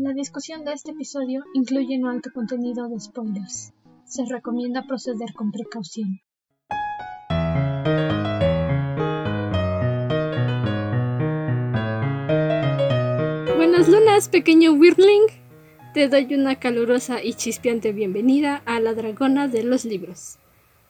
[0.00, 3.72] La discusión de este episodio incluye un alto contenido de spoilers.
[4.04, 6.20] Se recomienda proceder con precaución.
[13.56, 15.24] Buenas lunas, pequeño Wyrmling.
[15.94, 20.38] Te doy una calurosa y chispeante bienvenida a La Dragona de los Libros,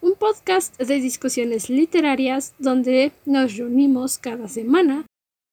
[0.03, 5.07] un podcast de discusiones literarias donde nos reunimos cada semana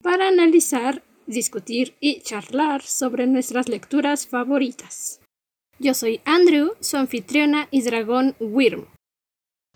[0.04, 5.20] para analizar discutir y charlar sobre nuestras lecturas favoritas.
[5.80, 8.88] Yo soy Andrew, su anfitriona y dragón Wyrm.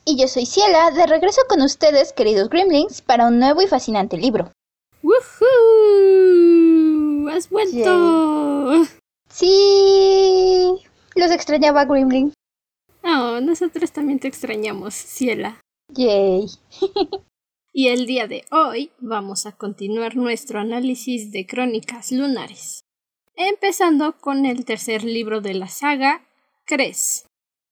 [0.05, 4.17] Y yo soy Ciela, de regreso con ustedes, queridos Gremlins, para un nuevo y fascinante
[4.17, 4.51] libro.
[5.03, 5.29] ¡Woohoo!
[7.29, 8.85] ¡Has vuelto!
[9.29, 10.75] Sí,
[11.15, 12.33] los extrañaba, Gremlin.
[13.03, 15.59] Oh, nosotros también te extrañamos, Ciela.
[15.93, 16.47] Yay.
[17.71, 22.81] y el día de hoy vamos a continuar nuestro análisis de crónicas lunares,
[23.35, 26.25] empezando con el tercer libro de la saga,
[26.65, 27.25] Cres,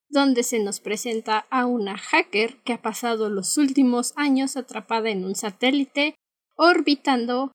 [0.09, 5.25] donde se nos presenta a una hacker que ha pasado los últimos años atrapada en
[5.25, 6.16] un satélite
[6.56, 7.52] orbitando,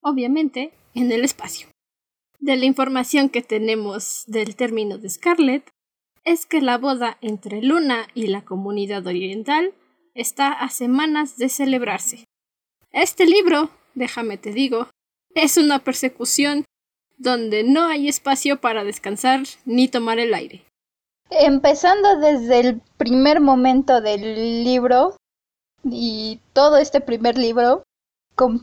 [0.00, 1.68] obviamente, en el espacio.
[2.38, 5.68] De la información que tenemos del término de Scarlet,
[6.24, 9.74] es que la boda entre Luna y la comunidad oriental
[10.14, 12.24] está a semanas de celebrarse.
[12.92, 14.88] Este libro, déjame te digo,
[15.34, 16.64] es una persecución
[17.18, 20.64] donde no hay espacio para descansar ni tomar el aire.
[21.30, 25.16] Empezando desde el primer momento del libro
[25.84, 27.84] y todo este primer libro,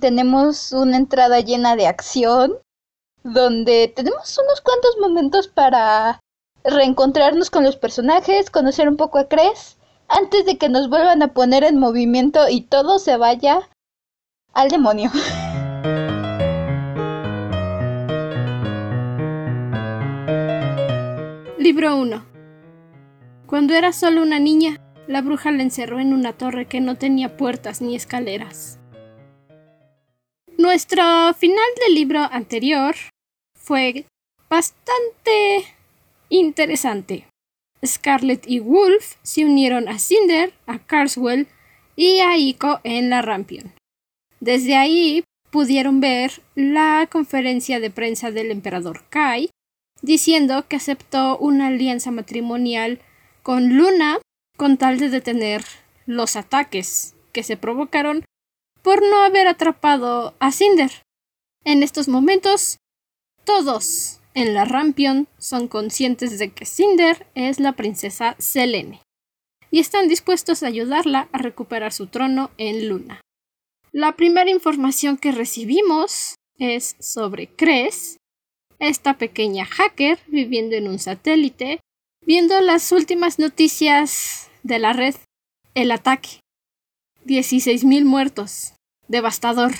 [0.01, 2.57] tenemos una entrada llena de acción,
[3.23, 6.19] donde tenemos unos cuantos momentos para
[6.63, 9.76] reencontrarnos con los personajes, conocer un poco a Cres
[10.07, 13.69] antes de que nos vuelvan a poner en movimiento y todo se vaya
[14.53, 15.11] al demonio.
[21.57, 22.25] Libro 1
[23.45, 27.35] Cuando era solo una niña, la bruja la encerró en una torre que no tenía
[27.35, 28.79] puertas ni escaleras.
[30.57, 31.03] Nuestro
[31.35, 32.95] final del libro anterior
[33.53, 34.05] fue
[34.49, 35.65] bastante
[36.29, 37.27] interesante.
[37.85, 41.47] Scarlet y Wolf se unieron a Cinder, a Carswell
[41.95, 43.73] y a Ico en la Rampion.
[44.39, 49.49] Desde ahí pudieron ver la conferencia de prensa del emperador Kai,
[50.01, 52.99] diciendo que aceptó una alianza matrimonial
[53.43, 54.19] con Luna
[54.57, 55.63] con tal de detener
[56.05, 58.25] los ataques que se provocaron
[58.81, 60.91] por no haber atrapado a Cinder.
[61.63, 62.77] En estos momentos,
[63.43, 69.01] todos en la Rampion son conscientes de que Cinder es la princesa Selene
[69.71, 73.19] y están dispuestos a ayudarla a recuperar su trono en Luna.
[73.91, 78.17] La primera información que recibimos es sobre Cres,
[78.77, 81.79] esta pequeña hacker viviendo en un satélite,
[82.23, 85.15] viendo las últimas noticias de la red,
[85.73, 86.41] el ataque.
[87.25, 88.75] 16.000 muertos.
[89.07, 89.71] Devastador.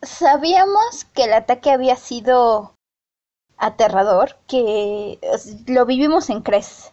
[0.00, 2.75] Sabíamos que el ataque había sido
[3.58, 5.18] aterrador que
[5.66, 6.92] lo vivimos en Cres.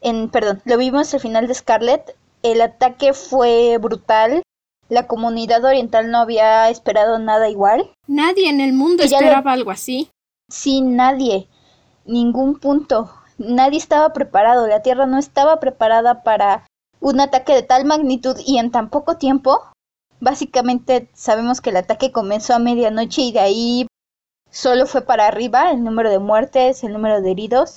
[0.00, 2.16] En, perdón, lo vimos al final de Scarlet.
[2.42, 4.42] El ataque fue brutal.
[4.88, 7.92] La comunidad oriental no había esperado nada igual.
[8.06, 10.10] Nadie en el mundo esperaba algo así.
[10.50, 11.48] Sí, nadie.
[12.04, 13.12] Ningún punto.
[13.38, 14.66] Nadie estaba preparado.
[14.66, 16.66] La Tierra no estaba preparada para
[17.00, 19.62] un ataque de tal magnitud y en tan poco tiempo.
[20.18, 23.86] Básicamente sabemos que el ataque comenzó a medianoche y de ahí
[24.50, 27.76] solo fue para arriba el número de muertes, el número de heridos.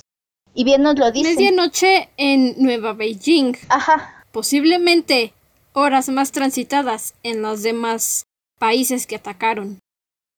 [0.54, 1.34] Y bien nos lo dice.
[1.34, 3.54] Medianoche en Nueva Beijing.
[3.68, 4.24] Ajá.
[4.30, 5.32] Posiblemente
[5.72, 8.24] horas más transitadas en los demás
[8.58, 9.78] países que atacaron.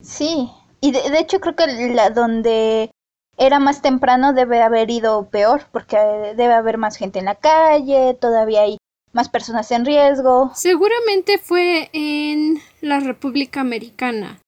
[0.02, 2.90] Sí, y de, hecho creo que la donde
[3.38, 5.96] era más temprano debe haber ido peor, porque
[6.36, 8.78] debe haber más gente en la calle, todavía hay
[9.12, 10.50] más personas en riesgo.
[10.54, 14.40] Seguramente fue en la República Americana.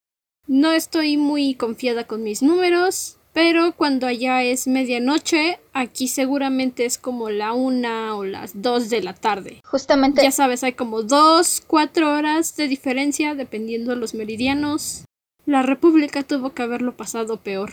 [0.49, 6.97] No estoy muy confiada con mis números, pero cuando allá es medianoche, aquí seguramente es
[6.97, 9.61] como la una o las dos de la tarde.
[9.63, 10.23] Justamente.
[10.23, 15.05] Ya sabes, hay como dos, cuatro horas de diferencia dependiendo de los meridianos.
[15.45, 17.73] La República tuvo que haberlo pasado peor.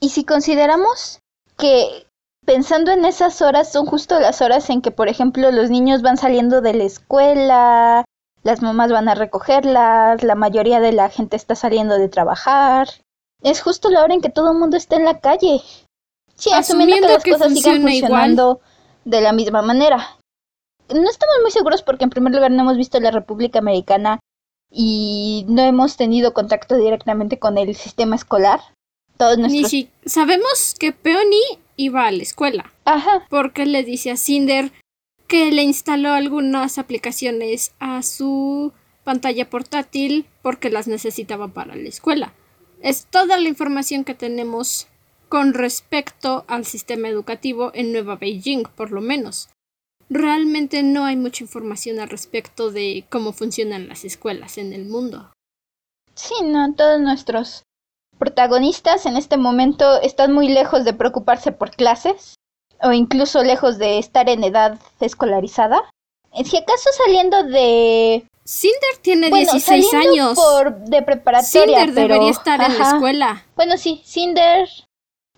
[0.00, 1.20] Y si consideramos
[1.56, 2.06] que
[2.44, 6.16] pensando en esas horas son justo las horas en que, por ejemplo, los niños van
[6.16, 8.04] saliendo de la escuela,
[8.42, 12.88] las mamás van a recogerlas, la mayoría de la gente está saliendo de trabajar.
[13.42, 15.60] Es justo la hora en que todo el mundo está en la calle.
[16.36, 18.60] Sí, asumiendo, que las cosas sigan funcionando
[19.04, 20.16] de la misma manera.
[20.88, 24.20] No estamos muy seguros porque en primer lugar no hemos visto la República Americana
[24.70, 28.60] y no hemos tenido contacto directamente con el sistema escolar.
[29.16, 29.70] todos Ni nuestros...
[29.70, 32.72] si- sabemos que Peony iba a la escuela.
[32.84, 34.72] Ajá, Porque le dice a Cinder
[35.30, 38.72] que le instaló algunas aplicaciones a su
[39.04, 42.34] pantalla portátil porque las necesitaba para la escuela.
[42.82, 44.88] Es toda la información que tenemos
[45.28, 49.48] con respecto al sistema educativo en Nueva Beijing, por lo menos.
[50.08, 55.30] Realmente no hay mucha información al respecto de cómo funcionan las escuelas en el mundo.
[56.16, 57.62] sí, no, todos nuestros
[58.18, 62.34] protagonistas en este momento están muy lejos de preocuparse por clases
[62.82, 65.82] o incluso lejos de estar en edad escolarizada.
[66.32, 70.34] Eh, Si acaso saliendo de Cinder tiene bueno, 16 saliendo años.
[70.38, 73.46] por de preparatoria, Cinder pero debería estar en la escuela.
[73.56, 74.68] Bueno, sí, Cinder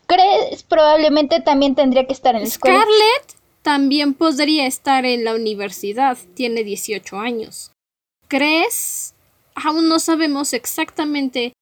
[0.06, 2.76] crees probablemente también tendría que estar en la escuela.
[2.80, 7.72] Scarlett también podría estar en la universidad, tiene 18 años.
[8.28, 9.14] ¿Crees?
[9.54, 11.52] Aún no sabemos exactamente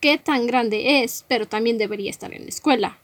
[0.00, 2.98] qué tan grande es, pero también debería estar en la escuela.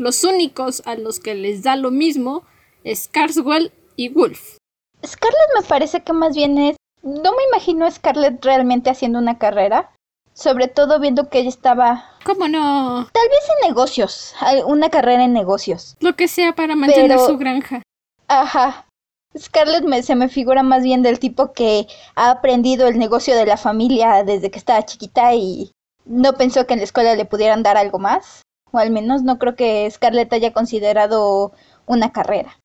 [0.00, 2.42] Los únicos a los que les da lo mismo
[2.84, 4.56] es Carswell y Wolf.
[5.04, 9.36] Scarlett me parece que más bien es no me imagino a Scarlett realmente haciendo una
[9.36, 9.90] carrera,
[10.32, 13.08] sobre todo viendo que ella estaba ¿Cómo no?
[13.12, 15.98] tal vez en negocios, una carrera en negocios.
[16.00, 17.82] Lo que sea para mantener Pero- su granja.
[18.26, 18.86] Ajá.
[19.38, 23.44] Scarlett me, se me figura más bien del tipo que ha aprendido el negocio de
[23.44, 25.72] la familia desde que estaba chiquita y
[26.06, 28.40] no pensó que en la escuela le pudieran dar algo más.
[28.72, 31.52] O al menos no creo que Scarlett haya considerado
[31.86, 32.58] una carrera.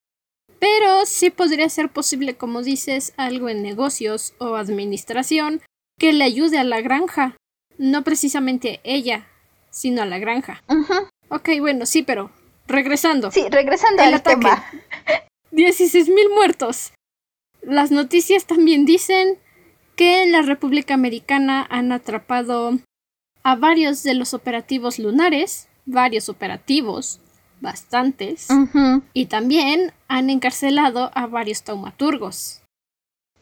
[0.60, 5.62] Pero sí podría ser posible, como dices, algo en negocios o administración
[6.00, 7.36] que le ayude a la granja.
[7.78, 9.28] No precisamente ella,
[9.70, 10.64] sino a la granja.
[10.70, 10.94] Ujú.
[11.30, 12.32] Ok, bueno, sí, pero
[12.68, 13.32] regresando.
[13.32, 14.38] Sí, regresando El al ataque.
[14.38, 14.66] tema.
[15.52, 16.92] 16.000 muertos.
[17.62, 19.40] Las noticias también dicen
[19.96, 22.78] que en la República Americana han atrapado
[23.44, 27.20] a varios de los operativos lunares, varios operativos,
[27.62, 28.48] bastantes,
[29.14, 32.62] y también han encarcelado a varios taumaturgos.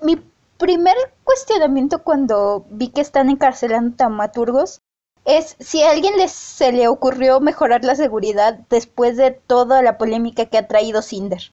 [0.02, 0.22] Mi
[0.58, 4.82] primer cuestionamiento cuando vi que están encarcelando taumaturgos
[5.26, 9.98] es si a alguien les, se le ocurrió mejorar la seguridad después de toda la
[9.98, 11.52] polémica que ha traído Cinder.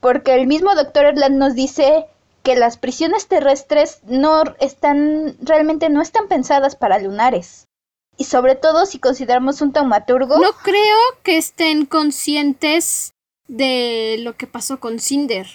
[0.00, 2.06] Porque el mismo doctor Erland nos dice
[2.42, 7.66] que las prisiones terrestres no están, realmente no están pensadas para lunares.
[8.16, 10.38] Y sobre todo si consideramos un taumaturgo.
[10.38, 13.12] No creo que estén conscientes
[13.48, 15.46] de lo que pasó con Cinder.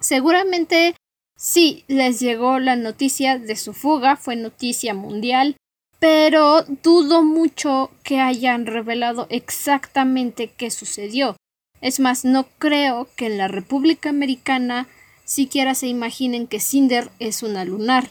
[0.00, 0.94] Seguramente
[1.36, 5.56] sí les llegó la noticia de su fuga, fue noticia mundial,
[5.98, 11.36] pero dudo mucho que hayan revelado exactamente qué sucedió.
[11.80, 14.88] Es más, no creo que en la República Americana
[15.24, 18.10] siquiera se imaginen que Cinder es una lunar.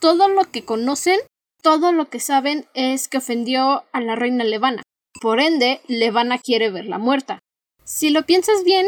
[0.00, 1.20] Todo lo que conocen,
[1.62, 4.82] todo lo que saben es que ofendió a la reina Levana.
[5.20, 7.38] Por ende, Levana quiere verla muerta.
[7.84, 8.86] Si lo piensas bien,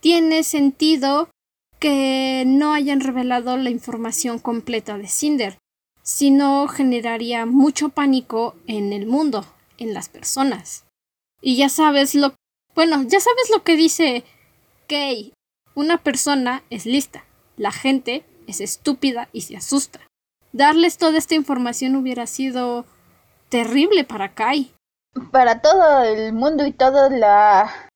[0.00, 1.28] tiene sentido
[1.78, 5.58] que no hayan revelado la información completa de Cinder,
[6.02, 9.44] si no generaría mucho pánico en el mundo,
[9.78, 10.84] en las personas.
[11.40, 12.34] Y ya sabes lo
[12.74, 14.24] bueno, ya sabes lo que dice
[14.88, 15.32] Kay.
[15.74, 17.24] Una persona es lista,
[17.56, 20.00] la gente es estúpida y se asusta.
[20.52, 22.84] Darles toda esta información hubiera sido
[23.48, 24.72] terrible para Kai.
[25.32, 27.88] para todo el mundo y todo la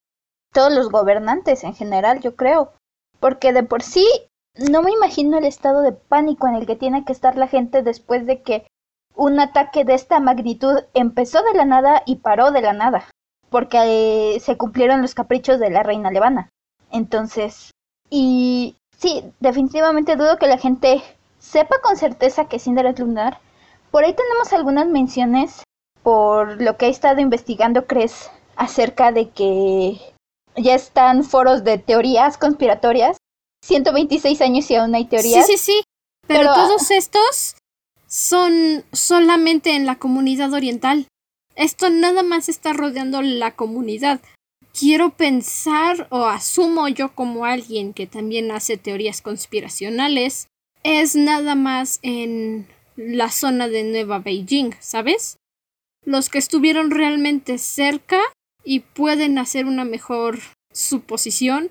[0.52, 2.72] todos los gobernantes en general, yo creo,
[3.20, 4.06] porque de por sí
[4.56, 7.82] no me imagino el estado de pánico en el que tiene que estar la gente
[7.82, 8.66] después de que
[9.16, 13.04] un ataque de esta magnitud empezó de la nada y paró de la nada,
[13.50, 16.50] porque eh, se cumplieron los caprichos de la reina Levana.
[16.90, 17.72] Entonces,
[18.10, 21.02] y sí, definitivamente dudo que la gente
[21.44, 23.40] sepa con certeza que Cinder es lunar.
[23.90, 25.62] Por ahí tenemos algunas menciones
[26.02, 30.00] por lo que he estado investigando, crees acerca de que
[30.56, 33.16] ya están foros de teorías conspiratorias.
[33.64, 35.46] 126 años y aún hay teorías.
[35.46, 35.82] Sí, sí, sí.
[36.26, 37.56] Pero, Pero, ah, todos estos
[38.06, 41.06] son solamente en la comunidad oriental.
[41.54, 44.20] Esto nada más está rodeando la comunidad.
[44.78, 50.48] Quiero pensar o asumo yo como alguien que también hace teorías conspiracionales.
[50.84, 55.38] Es nada más en la zona de Nueva Beijing, ¿sabes?
[56.04, 58.20] Los que estuvieron realmente cerca
[58.62, 60.38] y pueden hacer una mejor
[60.72, 61.70] suposición.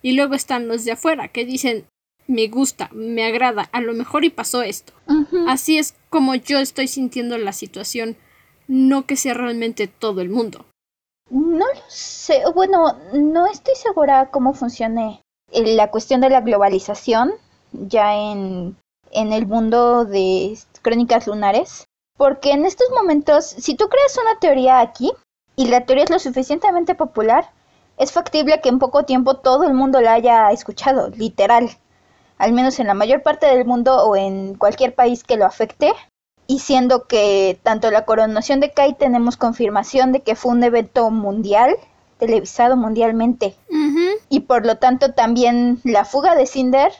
[0.00, 1.86] Y luego están los de afuera que dicen
[2.26, 4.94] me gusta, me agrada, a lo mejor y pasó esto.
[5.46, 8.16] Así es como yo estoy sintiendo la situación,
[8.66, 10.64] no que sea realmente todo el mundo.
[11.30, 15.20] No lo sé, bueno, no estoy segura cómo funcione
[15.52, 17.34] eh, la cuestión de la globalización
[17.88, 18.76] ya en,
[19.10, 24.80] en el mundo de crónicas lunares, Porque en estos momentos, si tú creas una teoría
[24.80, 25.12] aquí
[25.56, 27.50] y la teoría es lo suficientemente popular,
[27.98, 31.70] es factible que en poco tiempo todo el mundo la haya escuchado, literal.
[32.38, 35.92] Al menos en la mayor parte del mundo o en cualquier país que lo afecte.
[36.46, 41.10] Y siendo que tanto la coronación de Kai tenemos confirmación de que fue un evento
[41.10, 41.74] mundial,
[42.18, 43.56] televisado mundialmente.
[44.28, 46.92] Y por lo tanto también la fuga de Cinder,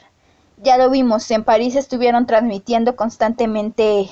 [0.57, 4.09] ya lo vimos, en París estuvieron transmitiendo constantemente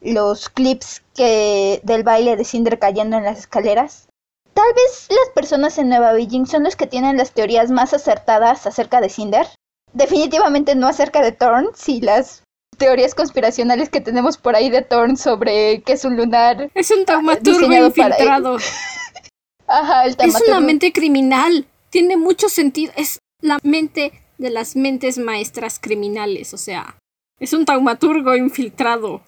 [0.00, 4.08] los clips que del baile de Cinder cayendo en las escaleras.
[4.52, 8.66] Tal vez las personas en Nueva Beijing son los que tienen las teorías más acertadas
[8.66, 9.46] acerca de Cinder.
[9.92, 12.42] Definitivamente no acerca de Thorn, si las
[12.76, 16.70] teorías conspiracionales que tenemos por ahí de Thorn sobre que es un lunar.
[16.74, 18.58] Es un taumaturgo infiltrado.
[19.66, 21.66] Ajá, el Es una mente criminal.
[21.90, 22.92] Tiene mucho sentido.
[22.96, 26.54] Es la mente de las mentes maestras criminales.
[26.54, 26.96] O sea,
[27.40, 29.22] es un taumaturgo infiltrado.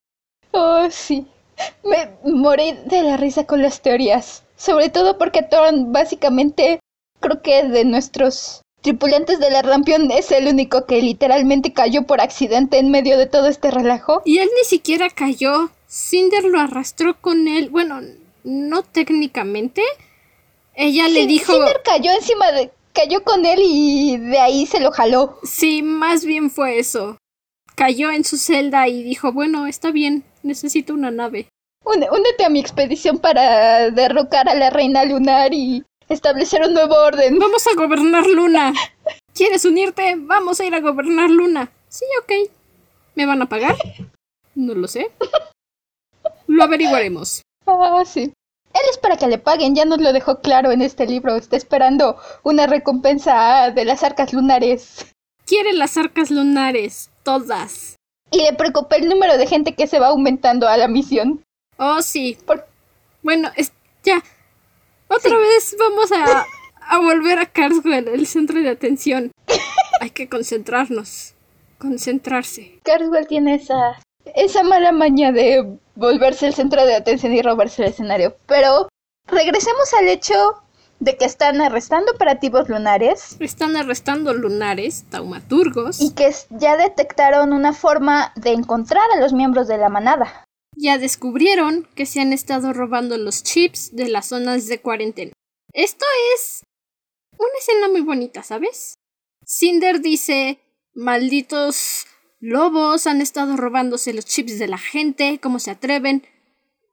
[0.52, 1.26] Oh, sí.
[1.84, 4.44] Me morí de la risa con las teorías.
[4.56, 6.80] Sobre todo porque Thorn básicamente
[7.20, 12.20] creo que de nuestros tripulantes de la Rampion es el único que literalmente cayó por
[12.20, 14.22] accidente en medio de todo este relajo.
[14.24, 15.70] Y él ni siquiera cayó.
[15.88, 17.68] Cinder lo arrastró con él.
[17.70, 18.00] Bueno,
[18.44, 19.82] no técnicamente.
[20.74, 21.52] Ella le dijo.
[21.52, 22.70] Cinder cayó encima de.
[22.96, 25.38] Cayó con él y de ahí se lo jaló.
[25.44, 27.18] Sí, más bien fue eso.
[27.74, 31.48] Cayó en su celda y dijo, bueno, está bien, necesito una nave.
[31.84, 37.38] Únete a mi expedición para derrocar a la reina lunar y establecer un nuevo orden.
[37.38, 38.72] Vamos a gobernar Luna.
[39.34, 40.16] ¿Quieres unirte?
[40.16, 41.70] Vamos a ir a gobernar Luna.
[41.88, 42.50] Sí, ok.
[43.14, 43.76] ¿Me van a pagar?
[44.54, 45.10] No lo sé.
[46.46, 47.42] Lo averiguaremos.
[47.68, 48.32] Ah, sí.
[48.76, 51.34] Él es para que le paguen, ya nos lo dejó claro en este libro.
[51.34, 55.06] Está esperando una recompensa de las arcas lunares.
[55.46, 57.96] Quiere las arcas lunares, todas.
[58.30, 61.42] Y le preocupa el número de gente que se va aumentando a la misión.
[61.78, 62.36] Oh, sí.
[63.22, 63.72] Bueno, es...
[64.04, 64.22] ya.
[65.08, 66.44] Otra vez vamos a,
[66.80, 69.30] a volver a Carswell, el centro de atención.
[70.02, 71.32] Hay que concentrarnos.
[71.78, 72.78] Concentrarse.
[72.84, 73.98] Carswell tiene esa,
[74.34, 78.36] esa mala maña de volverse el centro de atención y robarse el escenario.
[78.46, 78.88] Pero
[79.26, 80.34] regresemos al hecho
[81.00, 83.36] de que están arrestando operativos lunares.
[83.40, 86.00] Están arrestando lunares, taumaturgos.
[86.00, 90.98] Y que ya detectaron una forma de encontrar a los miembros de la manada ya
[90.98, 95.32] descubrieron que se han estado robando los chips de las zonas de cuarentena.
[95.72, 96.62] Esto es
[97.38, 98.98] una escena muy bonita, ¿sabes?
[99.44, 100.60] Cinder dice,
[100.94, 102.06] malditos
[102.40, 106.26] lobos han estado robándose los chips de la gente, ¿cómo se atreven?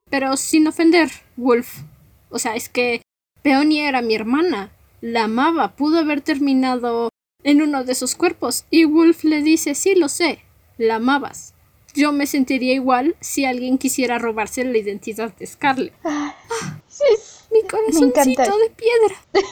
[0.10, 1.80] Pero sin ofender, Wolf.
[2.30, 3.02] O sea, es que
[3.42, 4.72] Peonia era mi hermana,
[5.02, 7.10] la amaba, pudo haber terminado
[7.44, 8.66] en uno de esos cuerpos.
[8.70, 10.40] Y Wolf le dice, sí, lo sé,
[10.78, 11.54] la amabas.
[11.94, 15.94] Yo me sentiría igual si alguien quisiera robarse la identidad de Scarlett.
[16.04, 16.36] Ah,
[17.52, 19.16] mi corazoncito de piedra.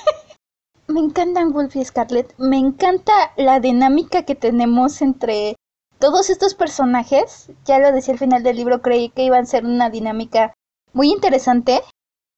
[0.88, 2.34] me encantan Wolf y Scarlett.
[2.40, 5.56] Me encanta la dinámica que tenemos entre
[6.02, 7.50] todos estos personajes.
[7.64, 10.54] Ya lo decía al final del libro, creí que iban a ser una dinámica
[10.92, 11.82] muy interesante.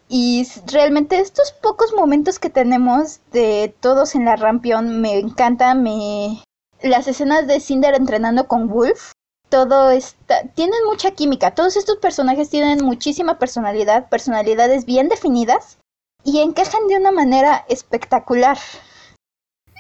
[0.08, 5.82] Y realmente estos pocos momentos que tenemos de todos en la Rampion me encantan.
[5.82, 6.44] Me...
[6.84, 9.14] Las escenas de Cinder entrenando con Wolf
[9.54, 15.78] todo está, tienen mucha química, todos estos personajes tienen muchísima personalidad, personalidades bien definidas
[16.24, 18.58] y encajan de una manera espectacular.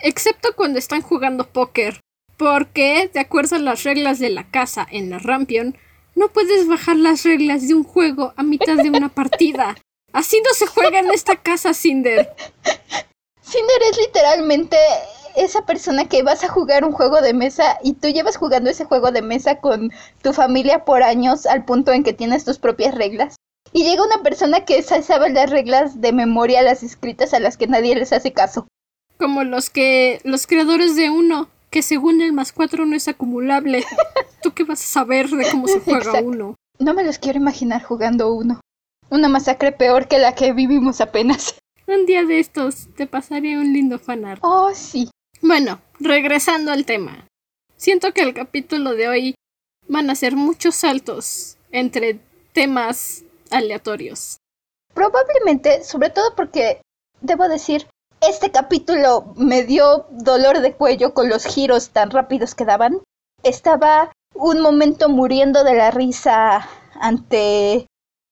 [0.04, 2.00] Excepto cuando están jugando póker,
[2.44, 5.78] porque, de acuerdo a las reglas de la casa en la Rampion,
[6.14, 9.78] no puedes bajar las reglas de un juego a mitad de una partida.
[10.12, 12.30] Así no se juega en esta casa, Cinder.
[13.42, 14.76] Cinder es literalmente
[15.38, 18.84] esa persona que vas a jugar un juego de mesa y tú llevas jugando ese
[18.84, 22.94] juego de mesa con tu familia por años al punto en que tienes tus propias
[22.94, 23.36] reglas.
[23.72, 27.68] Y llega una persona que sabe las reglas de memoria, las escritas a las que
[27.68, 28.68] nadie les hace caso.
[29.18, 33.84] Como los que los creadores de uno, que según el más cuatro no es acumulable.
[34.44, 36.56] ¿Tú qué vas a saber de cómo se juega uno?
[36.78, 38.62] No me los quiero imaginar jugando uno.
[39.10, 41.56] Una masacre peor que la que vivimos apenas.
[41.88, 44.40] Un día de estos te pasaría un lindo fanart.
[44.44, 45.10] Oh, sí.
[45.42, 47.28] Bueno, regresando al tema.
[47.76, 49.36] Siento que el capítulo de hoy
[49.88, 52.20] van a ser muchos saltos entre
[52.54, 54.38] temas aleatorios.
[54.94, 56.82] Probablemente, sobre todo porque,
[57.22, 57.88] debo decir,
[58.28, 63.02] este capítulo me dio dolor de cuello con los giros tan rápidos que daban.
[63.44, 66.68] Estaba un momento muriendo de la risa
[67.00, 67.88] ante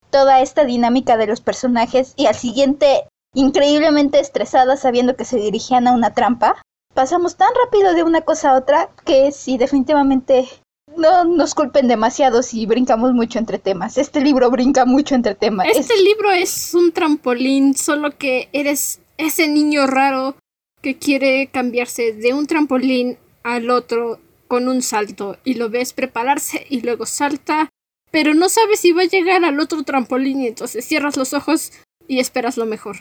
[0.10, 5.88] toda esta dinámica de los personajes y al siguiente increíblemente estresada sabiendo que se dirigían
[5.88, 6.62] a una trampa
[6.94, 10.48] pasamos tan rápido de una cosa a otra que sí, definitivamente
[10.96, 13.98] no nos culpen demasiado si brincamos mucho entre temas.
[13.98, 15.68] Este libro brinca mucho entre temas.
[15.74, 20.36] Este libro es un trampolín, solo que eres ese niño raro
[20.82, 26.66] que quiere cambiarse de un trampolín al otro con un salto y lo ves prepararse
[26.70, 27.70] y luego salta,
[28.10, 31.72] pero no sabes si va a llegar al otro trampolín y entonces cierras los ojos
[32.08, 32.98] y esperas lo mejor.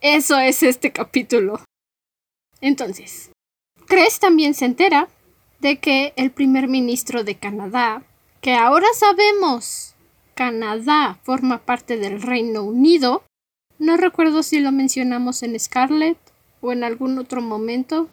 [0.00, 1.60] Eso es este capítulo.
[2.60, 3.30] Entonces,
[3.86, 5.08] Cress también se entera
[5.60, 8.02] de que el primer ministro de Canadá,
[8.42, 9.94] que ahora sabemos
[10.34, 13.24] Canadá forma parte del Reino Unido,
[13.78, 16.18] no recuerdo si lo mencionamos en Scarlet
[16.60, 18.08] o en algún otro momento,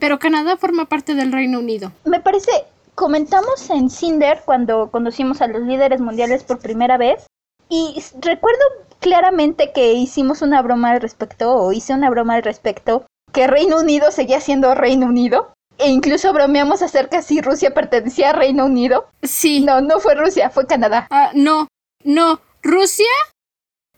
[0.00, 1.92] pero Canadá forma parte del Reino Unido.
[2.04, 2.50] Me parece,
[2.94, 7.26] comentamos en Cinder cuando conocimos a los líderes mundiales por primera vez
[7.68, 8.60] y recuerdo
[8.98, 13.78] claramente que hicimos una broma al respecto o hice una broma al respecto que Reino
[13.78, 19.08] Unido seguía siendo Reino Unido e incluso bromeamos acerca si Rusia pertenecía a Reino Unido.
[19.22, 19.60] Sí.
[19.64, 21.06] No, no fue Rusia, fue Canadá.
[21.10, 21.68] Ah, no,
[22.04, 22.40] no.
[22.62, 23.06] Rusia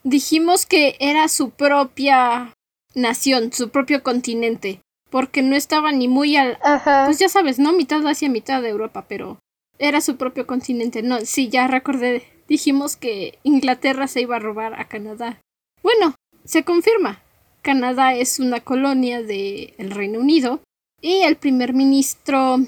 [0.04, 2.54] dijimos que era su propia
[2.94, 4.80] nación, su propio continente,
[5.10, 6.58] porque no estaba ni muy al...
[6.62, 7.06] Ajá.
[7.06, 7.72] Pues ya sabes, ¿no?
[7.72, 9.38] Mitad Asia, mitad de Europa, pero
[9.78, 11.02] era su propio continente.
[11.02, 12.22] No, sí, ya recordé.
[12.46, 15.40] Dijimos que Inglaterra se iba a robar a Canadá.
[15.82, 17.22] Bueno, se confirma.
[17.62, 20.60] Canadá es una colonia del Reino Unido
[21.00, 22.58] y el primer ministro,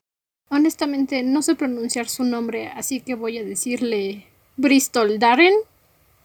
[0.48, 4.26] honestamente no sé pronunciar su nombre, así que voy a decirle
[4.56, 5.52] Bristol Darren,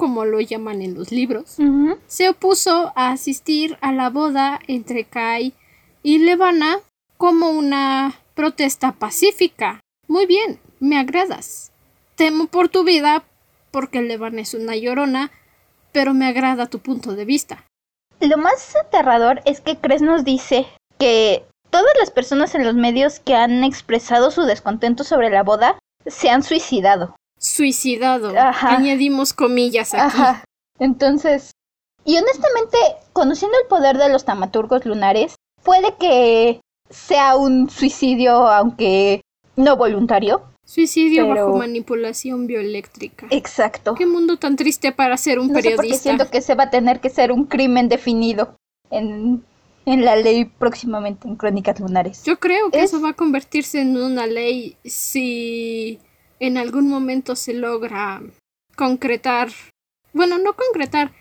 [0.02, 1.58] como lo llaman en los libros,
[2.08, 5.54] se opuso a asistir a la boda entre Kai
[6.02, 6.80] y Levana
[7.20, 9.80] como una protesta pacífica.
[10.08, 11.72] Muy bien, me agradas.
[12.16, 13.24] Temo por tu vida
[13.70, 15.30] porque Levana es una llorona,
[15.92, 17.64] pero me agrada tu punto de vista.
[18.20, 20.66] Lo más aterrador es que Cres nos dice
[20.98, 25.78] que todas las personas en los medios que han expresado su descontento sobre la boda
[26.08, 27.14] se han suicidado
[27.52, 28.34] suicidado.
[28.62, 30.04] Añadimos comillas aquí.
[30.04, 30.44] Ajá.
[30.80, 31.52] Entonces,
[32.06, 32.78] y honestamente,
[33.14, 39.22] conociendo el poder de los tamaturgos lunares, puede que sea un suicidio, aunque
[39.56, 40.44] no voluntario.
[40.66, 43.28] Suicidio bajo manipulación bioeléctrica.
[43.30, 43.94] Exacto.
[43.96, 45.82] Qué mundo tan triste para ser un periodista.
[45.82, 48.56] porque siento que se va a tener que ser un crimen definido
[48.90, 49.44] en,
[49.86, 52.24] en la ley próximamente en Crónicas Lunares.
[52.24, 56.00] Yo creo que eso va a convertirse en una ley si
[56.42, 58.20] en algún momento se logra
[58.76, 59.50] concretar,
[60.12, 61.12] bueno, no concretar,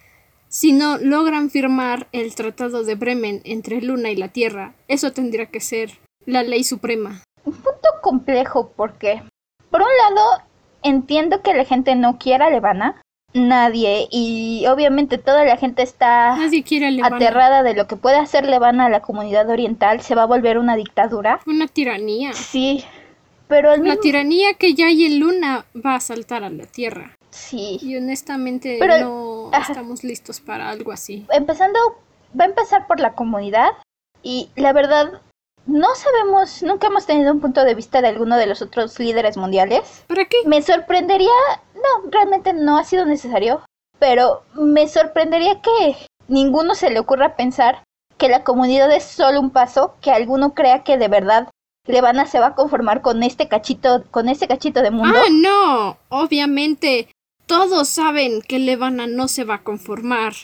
[0.48, 5.60] sino logran firmar el Tratado de Bremen entre Luna y la Tierra, eso tendría que
[5.60, 7.22] ser la ley suprema.
[7.44, 9.22] Un punto complejo porque,
[9.70, 10.42] por un lado,
[10.82, 13.02] entiendo que la gente no quiera a Levana,
[13.34, 16.34] nadie, y obviamente toda la gente está
[17.04, 20.56] aterrada de lo que puede hacer Levana a la comunidad oriental, se va a volver
[20.56, 21.40] una dictadura.
[21.46, 22.32] Una tiranía.
[22.32, 22.84] Sí,
[23.50, 27.16] pero La tiranía que ya hay en Luna va a saltar a la Tierra.
[27.30, 27.78] Sí.
[27.82, 31.26] Y honestamente no estamos listos para algo así.
[31.32, 31.78] Empezando,
[32.38, 33.70] va a empezar por la comunidad.
[34.22, 35.20] Y la verdad,
[35.66, 39.36] no sabemos, nunca hemos tenido un punto de vista de alguno de los otros líderes
[39.36, 40.04] mundiales.
[40.06, 40.36] ¿Para qué?
[40.46, 41.30] Me sorprendería,
[41.74, 43.62] no, realmente no ha sido necesario,
[43.98, 45.96] pero me sorprendería que
[46.28, 47.82] ninguno se le ocurra pensar
[48.16, 51.48] que la comunidad es solo un paso, que alguno crea que de verdad
[51.90, 55.18] Levana se va a conformar con este cachito, con este cachito de mundo.
[55.18, 57.08] Ah, no, obviamente
[57.46, 60.34] todos saben que Levana no se va a conformar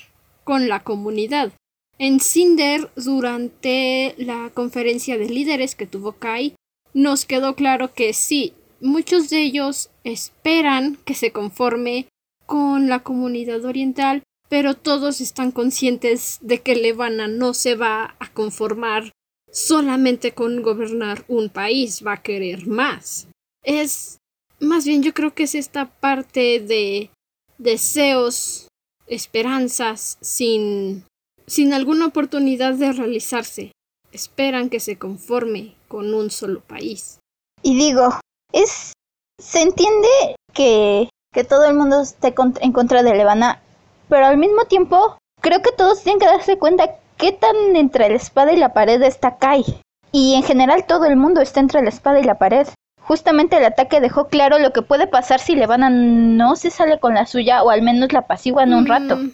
[0.44, 1.52] con la comunidad.
[1.98, 6.54] En Cinder, durante la conferencia de líderes que tuvo Kai,
[6.92, 12.08] nos quedó claro que sí, muchos de ellos esperan que se conforme
[12.44, 18.28] con la comunidad oriental, pero todos están conscientes de que Levana no se va a
[18.32, 19.12] conformar
[19.56, 23.26] solamente con gobernar un país va a querer más.
[23.64, 24.18] Es
[24.60, 27.10] más bien yo creo que es esta parte de
[27.56, 28.68] deseos,
[29.06, 31.04] esperanzas sin
[31.46, 33.72] sin alguna oportunidad de realizarse.
[34.12, 37.18] Esperan que se conforme con un solo país.
[37.62, 38.20] Y digo,
[38.52, 38.92] es
[39.40, 43.62] se entiende que que todo el mundo esté en contra de Levana,
[44.08, 48.16] pero al mismo tiempo creo que todos tienen que darse cuenta ¿Qué tan entre la
[48.16, 49.64] espada y la pared está Kai?
[50.12, 52.66] Y en general todo el mundo está entre la espada y la pared.
[53.00, 57.14] Justamente el ataque dejó claro lo que puede pasar si Levana no se sale con
[57.14, 59.16] la suya o al menos la apaciguan un rato.
[59.16, 59.32] Mm,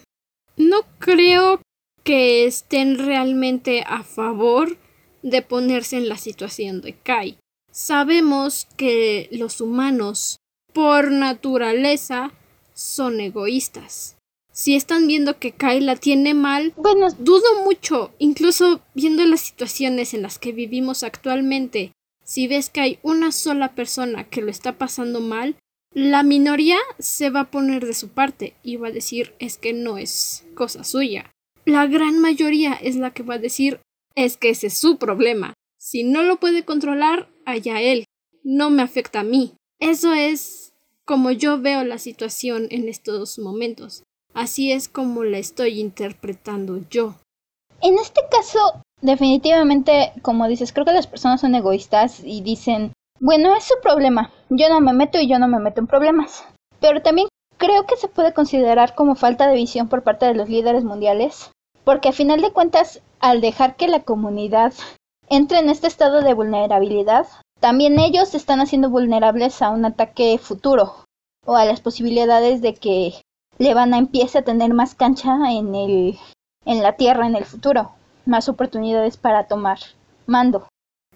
[0.57, 1.59] no creo
[2.03, 4.77] que estén realmente a favor
[5.21, 7.37] de ponerse en la situación de Kai.
[7.71, 10.37] Sabemos que los humanos,
[10.73, 12.31] por naturaleza,
[12.73, 14.15] son egoístas
[14.53, 20.21] si están viendo que Kyla tiene mal, bueno, dudo mucho, incluso viendo las situaciones en
[20.21, 21.91] las que vivimos actualmente,
[22.25, 25.57] Si ves que hay una sola persona que lo está pasando mal,
[25.91, 29.73] la minoría se va a poner de su parte y va a decir es que
[29.73, 31.29] no es cosa suya.
[31.65, 33.81] La gran mayoría es la que va a decir
[34.15, 35.53] es que ese es su problema.
[35.77, 38.05] Si no lo puede controlar, allá él.
[38.41, 39.53] No me afecta a mí.
[39.79, 40.73] Eso es
[41.05, 44.03] como yo veo la situación en estos momentos.
[44.33, 47.15] Así es como la estoy interpretando yo.
[47.81, 53.55] En este caso, definitivamente, como dices, creo que las personas son egoístas y dicen, bueno,
[53.55, 56.45] es su problema, yo no me meto y yo no me meto en problemas.
[56.79, 60.49] Pero también creo que se puede considerar como falta de visión por parte de los
[60.49, 61.51] líderes mundiales,
[61.83, 64.73] porque a final de cuentas, al dejar que la comunidad
[65.29, 67.27] entre en este estado de vulnerabilidad,
[67.59, 71.05] también ellos están haciendo vulnerables a un ataque futuro
[71.45, 73.13] o a las posibilidades de que
[73.57, 76.19] Levana empiece a tener más cancha en el
[76.65, 77.91] en la tierra en el futuro,
[78.25, 79.79] más oportunidades para tomar
[80.25, 80.67] mando.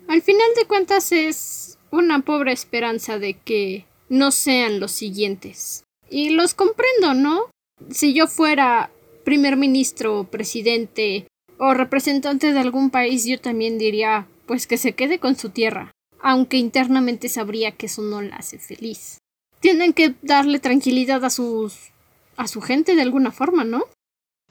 [0.08, 5.84] Al final de cuentas es una pobre esperanza de que no sean los siguientes.
[6.10, 7.45] Y los comprendo, ¿no?
[7.89, 8.89] Si yo fuera
[9.26, 11.28] primer ministro, presidente
[11.60, 15.91] o representante de algún país, yo también diría, pues que se quede con su tierra,
[16.21, 19.19] aunque internamente sabría que eso no la hace feliz.
[19.60, 21.91] Tienen que darle tranquilidad a sus
[22.38, 23.84] a su gente de alguna forma, ¿no?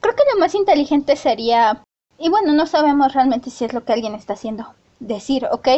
[0.00, 1.82] Creo que lo más inteligente sería,
[2.18, 5.68] y bueno, no sabemos realmente si es lo que alguien está haciendo, decir, ok,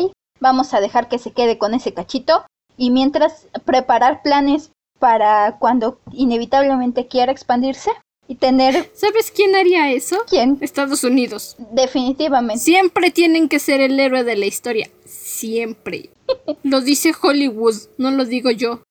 [0.41, 2.45] vamos a dejar que se quede con ese cachito
[2.77, 7.91] y mientras preparar planes para cuando inevitablemente quiera expandirse
[8.27, 8.91] y tener...
[8.95, 10.19] ¿Sabes quién haría eso?
[10.29, 10.59] ¿Quién?
[10.61, 11.57] Estados Unidos.
[11.71, 12.63] Definitivamente.
[12.63, 14.91] Siempre tienen que ser el héroe de la historia.
[15.05, 16.11] Siempre.
[16.63, 18.83] lo dice Hollywood, no lo digo yo.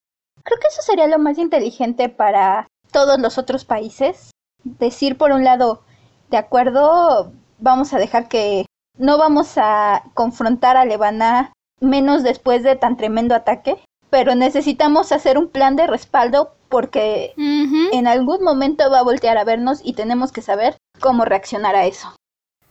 [0.42, 4.30] Creo que eso sería lo más inteligente para todos los otros países.
[4.64, 5.82] Decir por un lado,
[6.30, 12.76] de acuerdo, vamos a dejar que no vamos a confrontar a Levana menos después de
[12.76, 13.76] tan tremendo ataque,
[14.10, 19.44] pero necesitamos hacer un plan de respaldo porque en algún momento va a voltear a
[19.44, 22.14] vernos y tenemos que saber cómo reaccionar a eso.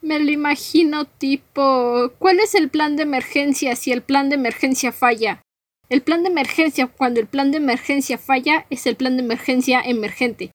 [0.01, 4.91] Me lo imagino tipo, ¿cuál es el plan de emergencia si el plan de emergencia
[4.91, 5.41] falla?
[5.89, 9.81] El plan de emergencia, cuando el plan de emergencia falla, es el plan de emergencia
[9.81, 10.51] emergente.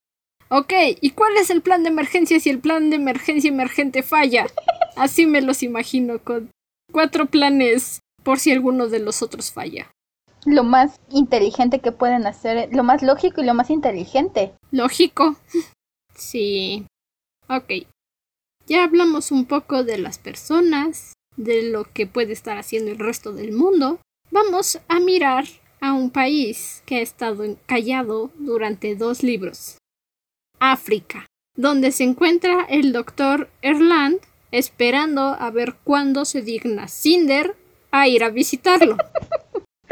[0.51, 4.47] Ok, ¿y cuál es el plan de emergencia si el plan de emergencia emergente falla?
[4.97, 6.51] Así me los imagino, con
[6.93, 9.91] cuatro planes por si alguno de los otros falla.
[10.45, 14.53] Lo más inteligente que pueden hacer, lo más lógico y lo más inteligente.
[14.71, 15.37] Lógico.
[16.15, 16.85] sí.
[17.49, 17.87] Ok.
[18.67, 23.33] Ya hablamos un poco de las personas, de lo que puede estar haciendo el resto
[23.33, 23.99] del mundo.
[24.35, 25.45] Vamos a mirar
[25.83, 29.77] a un país que ha estado callado durante dos libros.
[30.59, 37.55] África, donde se encuentra el doctor Erland esperando a ver cuándo se digna Cinder
[37.91, 38.97] a ir a visitarlo.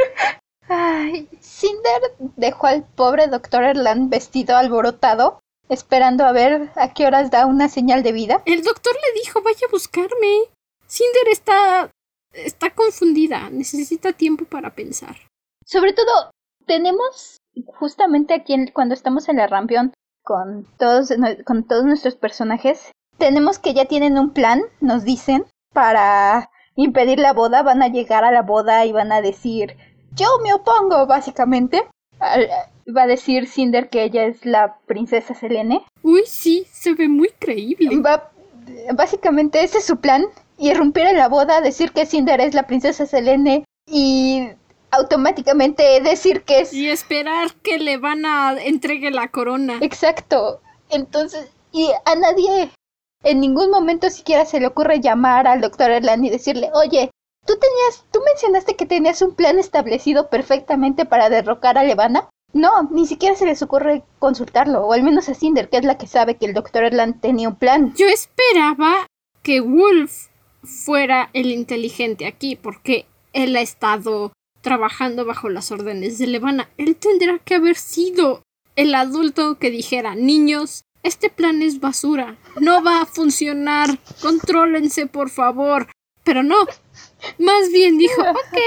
[0.68, 2.00] Ay, Cinder
[2.36, 7.68] dejó al pobre doctor Erland vestido alborotado, esperando a ver a qué horas da una
[7.68, 8.42] señal de vida.
[8.46, 10.44] El doctor le dijo vaya a buscarme.
[10.86, 11.90] Cinder está
[12.32, 15.16] está confundida, necesita tiempo para pensar.
[15.64, 16.30] Sobre todo,
[16.66, 21.12] tenemos justamente aquí cuando estamos en la rampión con todos,
[21.44, 27.32] con todos nuestros personajes, tenemos que ya tienen un plan, nos dicen, para impedir la
[27.32, 29.76] boda, van a llegar a la boda y van a decir,
[30.12, 31.82] yo me opongo, básicamente.
[32.20, 35.84] Va a decir Cinder que ella es la princesa Selene.
[36.02, 37.98] Uy, sí, se ve muy creíble.
[38.00, 38.30] Va,
[38.94, 40.24] básicamente ese es su plan
[40.60, 44.48] irrumpir en la boda, decir que Cinder es la princesa Selene y
[44.90, 46.72] automáticamente decir que es...
[46.72, 49.78] Y esperar que le van a entregue la corona.
[49.80, 50.60] Exacto.
[50.90, 52.70] Entonces, y a nadie
[53.22, 57.10] en ningún momento siquiera se le ocurre llamar al doctor Erland y decirle, oye,
[57.46, 62.28] tú tenías, tú mencionaste que tenías un plan establecido perfectamente para derrocar a Levana.
[62.52, 65.96] No, ni siquiera se les ocurre consultarlo, o al menos a Cinder, que es la
[65.96, 67.94] que sabe que el doctor Erland tenía un plan.
[67.96, 69.06] Yo esperaba
[69.42, 70.29] que Wolf
[70.62, 76.68] fuera el inteligente aquí, porque él ha estado trabajando bajo las órdenes de Levana.
[76.76, 78.42] Él tendrá que haber sido
[78.76, 85.30] el adulto que dijera, niños, este plan es basura, no va a funcionar, contrólense por
[85.30, 85.88] favor.
[86.24, 86.56] Pero no,
[87.38, 88.58] más bien dijo, ok,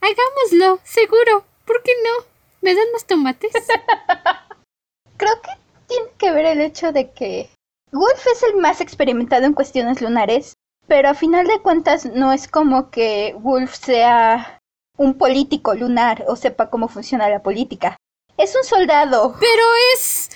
[0.00, 2.24] hagámoslo, seguro, ¿por qué no?
[2.62, 3.52] ¿Me dan más tomates?
[5.16, 5.50] Creo que
[5.86, 7.50] tiene que ver el hecho de que
[7.92, 10.54] Wolf es el más experimentado en cuestiones lunares
[10.88, 14.60] pero a final de cuentas no es como que Wolf sea
[14.96, 17.96] un político lunar o sepa cómo funciona la política.
[18.36, 19.36] Es un soldado.
[19.38, 19.62] Pero
[19.94, 20.30] es...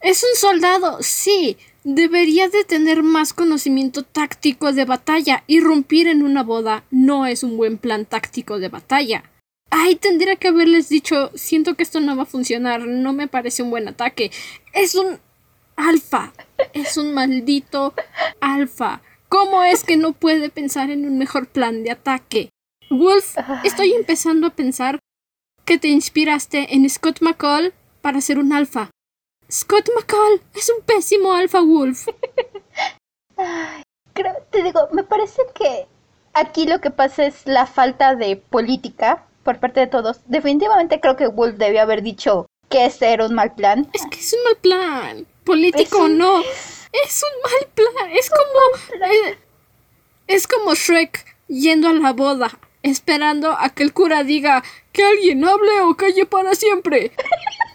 [0.00, 1.56] Es un soldado, sí.
[1.82, 5.42] debería de tener más conocimiento táctico de batalla.
[5.48, 9.24] Irrumpir en una boda no es un buen plan táctico de batalla.
[9.70, 13.62] Ay, tendría que haberles dicho, siento que esto no va a funcionar, no me parece
[13.62, 14.30] un buen ataque.
[14.72, 15.18] Es un
[15.76, 16.32] alfa,
[16.72, 17.94] es un maldito
[18.40, 19.00] alfa.
[19.36, 22.48] ¿Cómo es que no puede pensar en un mejor plan de ataque?
[22.88, 24.98] Wolf, estoy empezando a pensar
[25.66, 28.88] que te inspiraste en Scott McCall para ser un alfa.
[29.52, 32.06] Scott McCall es un pésimo alfa Wolf.
[34.14, 35.86] creo, te digo, me parece que
[36.32, 40.20] aquí lo que pasa es la falta de política por parte de todos.
[40.24, 43.86] Definitivamente creo que Wolf debió haber dicho que ese era un mal plan.
[43.92, 45.26] Es que es un mal plan.
[45.44, 46.42] Político o no.
[47.04, 48.10] Es un mal plan.
[48.12, 49.10] Es como.
[50.26, 55.44] Es como Shrek yendo a la boda, esperando a que el cura diga que alguien
[55.44, 57.12] hable o calle para siempre.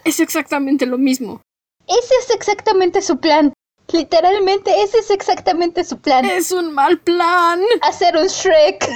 [0.03, 1.41] es exactamente lo mismo.
[1.88, 3.53] Ese es exactamente su plan.
[3.91, 6.25] Literalmente, ese es exactamente su plan.
[6.25, 7.62] Es un mal plan.
[7.81, 8.88] Hacer un Shrek.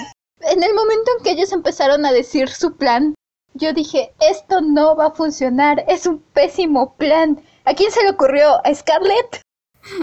[0.42, 3.16] En el momento en que ellos empezaron a decir su plan,
[3.54, 7.42] yo dije, esto no va a funcionar, es un pésimo plan.
[7.66, 8.62] ¿A quién se le ocurrió?
[8.66, 9.42] ¿A Scarlett?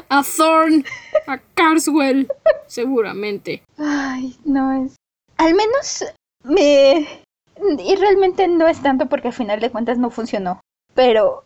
[0.08, 0.84] A Thorn,
[1.26, 2.28] a Carswell,
[2.66, 3.62] seguramente.
[3.78, 4.96] Ay, no es.
[5.36, 6.04] Al menos
[6.44, 7.24] me.
[7.78, 10.60] Y realmente no es tanto porque al final de cuentas no funcionó.
[10.94, 11.44] Pero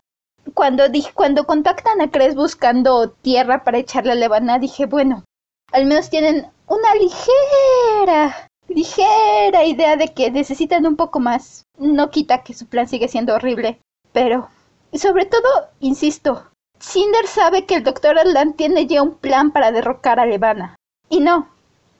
[0.54, 5.24] cuando, cuando contactan a Cres buscando tierra para echarle a Levana, dije, bueno,
[5.72, 11.64] al menos tienen una ligera ligera idea de que necesitan un poco más.
[11.78, 13.80] No quita que su plan sigue siendo horrible,
[14.12, 14.48] pero...
[14.92, 15.42] Sobre todo,
[15.80, 16.48] insisto,
[16.80, 18.18] Cinder sabe que el Dr.
[18.18, 20.76] Atlan tiene ya un plan para derrocar a Levana.
[21.08, 21.48] Y no,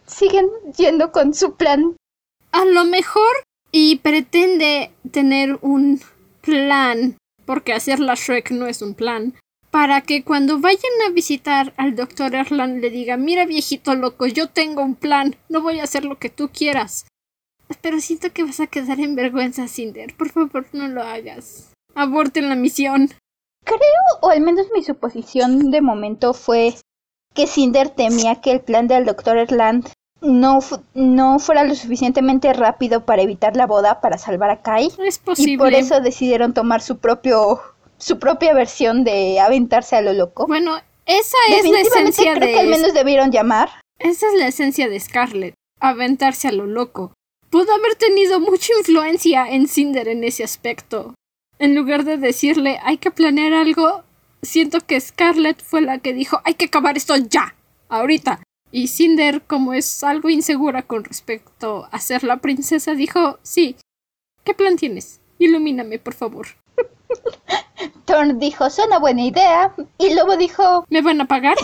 [0.07, 1.97] siguen yendo con su plan.
[2.53, 6.01] A lo mejor y pretende tener un
[6.41, 9.35] plan, porque hacer la Shrek no es un plan,
[9.71, 14.49] para que cuando vayan a visitar al doctor Erland le diga mira viejito loco, yo
[14.49, 17.07] tengo un plan, no voy a hacer lo que tú quieras.
[17.83, 20.15] Pero siento que vas a quedar en vergüenza, Cinder.
[20.15, 21.73] Por favor, no lo hagas.
[21.95, 23.11] Aborten la misión.
[23.67, 26.75] Creo, o al menos mi suposición de momento fue
[27.35, 29.87] que Cinder temía que el plan del doctor Erland
[30.23, 30.61] no,
[30.95, 34.91] no fuera lo suficientemente rápido para evitar la boda, para salvar a Kai.
[35.05, 35.53] Es posible.
[35.53, 37.61] Y por eso decidieron tomar su propio
[37.99, 40.47] su propia versión de aventarse a lo loco.
[40.47, 40.77] Bueno,
[41.07, 43.71] esa es la esencia creo que al menos debieron llamar.
[43.99, 47.15] Esa es la esencia de Scarlett, aventarse a lo loco.
[47.51, 51.15] Pudo haber tenido mucha influencia en Cinder en ese aspecto.
[51.59, 54.05] En lugar de decirle hay que planear algo,
[54.43, 57.55] siento que Scarlett fue la que dijo hay que acabar esto ya,
[57.89, 58.41] ahorita.
[58.73, 63.77] Y Cinder, como es algo insegura con respecto a ser la princesa, dijo sí.
[64.45, 65.21] ¿Qué plan tienes?
[65.39, 66.47] Ilumíname, por favor.
[68.05, 69.75] Thorn dijo, suena buena idea.
[69.99, 71.57] Y Lobo dijo, ¿me van a pagar?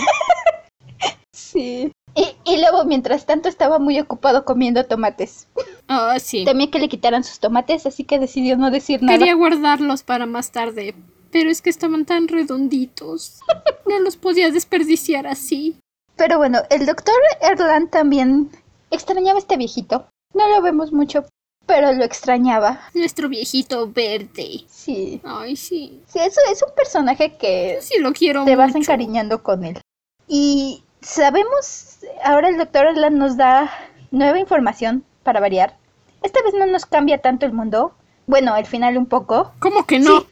[1.32, 1.92] sí.
[2.14, 5.48] Y, y, Lobo, mientras tanto, estaba muy ocupado comiendo tomates.
[5.88, 6.44] Oh, sí.
[6.44, 9.18] Temía que le quitaran sus tomates, así que decidió no decir nada.
[9.18, 10.94] Quería guardarlos para más tarde,
[11.30, 13.40] pero es que estaban tan redonditos.
[13.86, 15.76] no los podía desperdiciar así.
[16.16, 18.50] Pero bueno, el doctor Erland también
[18.90, 20.06] extrañaba a este viejito.
[20.34, 21.24] No lo vemos mucho,
[21.66, 22.80] pero lo extrañaba.
[22.94, 24.64] Nuestro viejito verde.
[24.68, 25.20] Sí.
[25.24, 26.00] Ay, sí.
[26.06, 29.80] Sí, eso es un personaje que sí lo quiero te vas encariñando con él.
[30.28, 33.70] Y sabemos, ahora el doctor Erland nos da
[34.10, 35.76] nueva información para variar.
[36.22, 37.94] Esta vez no nos cambia tanto el mundo.
[38.26, 39.52] Bueno, el final un poco.
[39.58, 40.20] ¿Cómo que no?
[40.20, 40.26] Sí,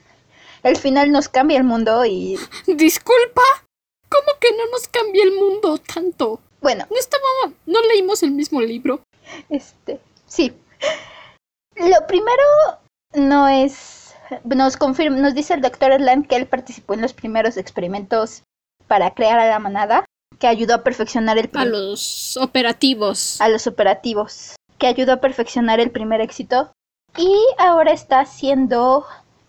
[0.63, 2.39] el final nos cambia el mundo y...
[2.67, 3.43] Disculpa.
[4.09, 6.41] ¿Cómo que no nos cambia el mundo tanto?
[6.61, 6.87] Bueno.
[6.91, 7.59] No estábamos...
[7.67, 9.01] No leímos el mismo libro.
[9.49, 10.01] Este...
[10.27, 10.53] Sí.
[11.77, 12.43] Lo primero
[13.15, 14.15] no es.
[14.45, 18.45] Nos confirma, nos dice el doctor Erland que él participó en los primeros experimentos
[18.87, 20.05] para crear a la manada,
[20.41, 23.41] que ayudó a perfeccionar el a los operativos.
[23.41, 26.73] A los operativos, que ayudó a perfeccionar el primer éxito
[27.17, 29.05] y ahora está haciendo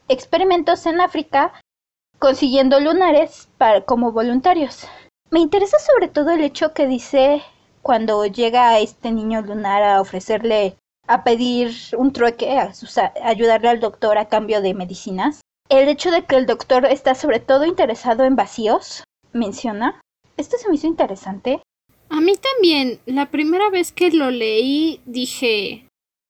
[0.09, 1.53] experimentos en África
[2.19, 4.85] consiguiendo lunares para, como voluntarios.
[5.31, 7.41] Me interesa sobre todo el hecho que dice
[7.81, 10.75] cuando llega este niño lunar a ofrecerle
[11.07, 12.73] a pedir un trueque, a,
[13.23, 15.41] ayudarle al doctor a cambio de medicinas.
[15.69, 20.01] El hecho de que el doctor está sobre todo interesado en vacíos, menciona.
[20.41, 21.61] Esto se me hizo interesante.
[22.09, 22.99] A mí también.
[23.05, 25.85] La primera vez que lo leí dije,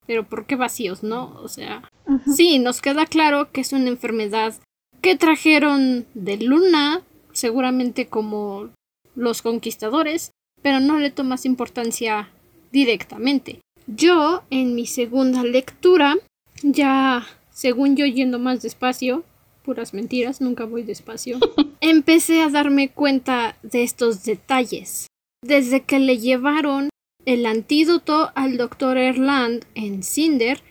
[0.06, 1.34] pero ¿por qué vacíos, no?
[1.42, 1.90] O sea,
[2.36, 4.54] sí, nos queda claro que es una enfermedad
[5.02, 8.70] que trajeron de Luna, seguramente como
[9.16, 12.30] los conquistadores, pero no le tomas importancia
[12.74, 13.62] directamente.
[13.88, 16.18] Yo, en mi segunda lectura,
[16.64, 19.24] ya según yo yendo más despacio,
[19.72, 21.40] puras mentiras, nunca voy despacio.
[21.80, 25.08] Empecé a darme cuenta de estos detalles.
[25.42, 26.90] Desde que le llevaron
[27.26, 30.62] el antídoto al doctor Erland en Cinder,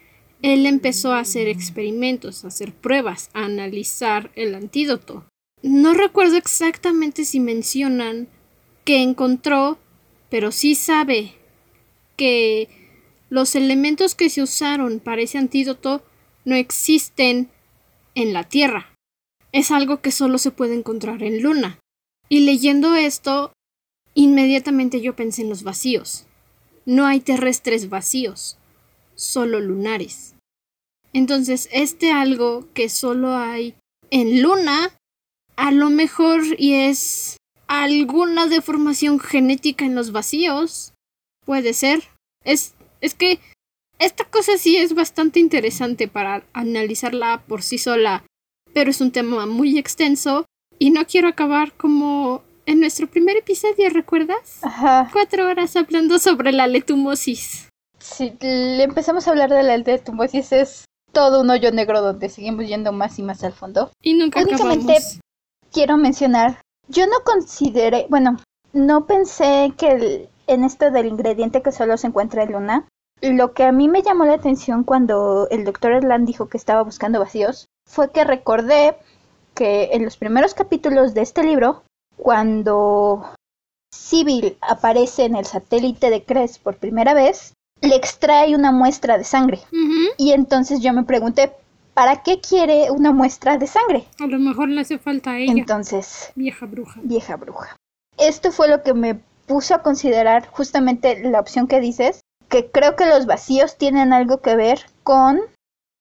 [0.43, 5.25] él empezó a hacer experimentos, a hacer pruebas, a analizar el antídoto.
[5.63, 8.29] No recuerdo exactamente si mencionan
[8.85, 9.79] que encontró,
[10.29, 11.33] pero sí sabe
[12.17, 12.69] que
[13.31, 16.03] los elementos que se usaron para ese antídoto
[16.45, 17.49] no existen
[18.15, 18.90] en la Tierra.
[19.53, 21.79] Es algo que solo se puede encontrar en Luna.
[22.29, 23.53] Y leyendo esto,
[24.15, 26.27] inmediatamente yo pensé en los vacíos.
[26.87, 28.57] No hay terrestres vacíos,
[29.15, 30.35] solo lunares.
[31.13, 33.75] Entonces, este algo que solo hay
[34.11, 34.97] en Luna,
[35.57, 37.37] a lo mejor y es
[37.67, 40.93] alguna deformación genética en los vacíos.
[41.45, 42.05] Puede ser.
[42.45, 43.41] Es, es que
[43.99, 48.25] esta cosa sí es bastante interesante para analizarla por sí sola,
[48.75, 50.45] pero es un tema muy extenso
[50.79, 54.59] y no quiero acabar como en nuestro primer episodio, ¿recuerdas?
[54.63, 55.09] Ajá.
[55.13, 57.69] Cuatro horas hablando sobre la letumosis.
[57.99, 62.67] Si le empezamos a hablar de la letumosis es todo un hoyo negro donde seguimos
[62.67, 63.91] yendo más y más al fondo.
[64.03, 65.21] Y nunca Únicamente acabamos.
[65.73, 68.37] quiero mencionar, yo no consideré, bueno,
[68.73, 72.89] no pensé que el- en esto del ingrediente que solo se encuentra en Luna,
[73.23, 76.83] lo que a mí me llamó la atención cuando el doctor Erland dijo que estaba
[76.83, 78.97] buscando vacíos fue que recordé
[79.55, 81.83] que en los primeros capítulos de este libro,
[82.17, 83.35] cuando
[83.93, 89.25] Sibyl aparece en el satélite de Cres por primera vez, le extrae una muestra de
[89.25, 89.61] sangre.
[90.17, 91.53] Y entonces yo me pregunté,
[91.95, 94.05] ¿para qué quiere una muestra de sangre?
[94.21, 97.01] A lo mejor le hace falta a ella, Entonces, vieja bruja.
[97.03, 97.77] vieja bruja.
[98.19, 102.95] Esto fue lo que me puso a considerar justamente la opción que dices, que creo
[102.95, 105.41] que los vacíos tienen algo que ver con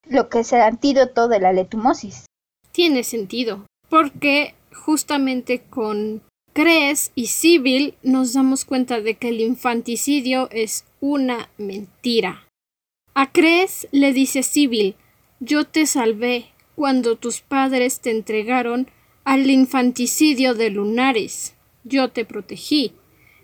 [0.10, 2.26] lo que es el antídoto de la letumosis.
[2.72, 6.22] Tiene sentido, porque justamente con
[6.54, 12.48] Cres y Sibyl nos damos cuenta de que el infanticidio es una mentira.
[13.14, 14.96] A Cres le dice Sibyl,
[15.40, 18.90] yo te salvé cuando tus padres te entregaron
[19.24, 21.56] al infanticidio de lunares.
[21.84, 22.94] Yo te protegí.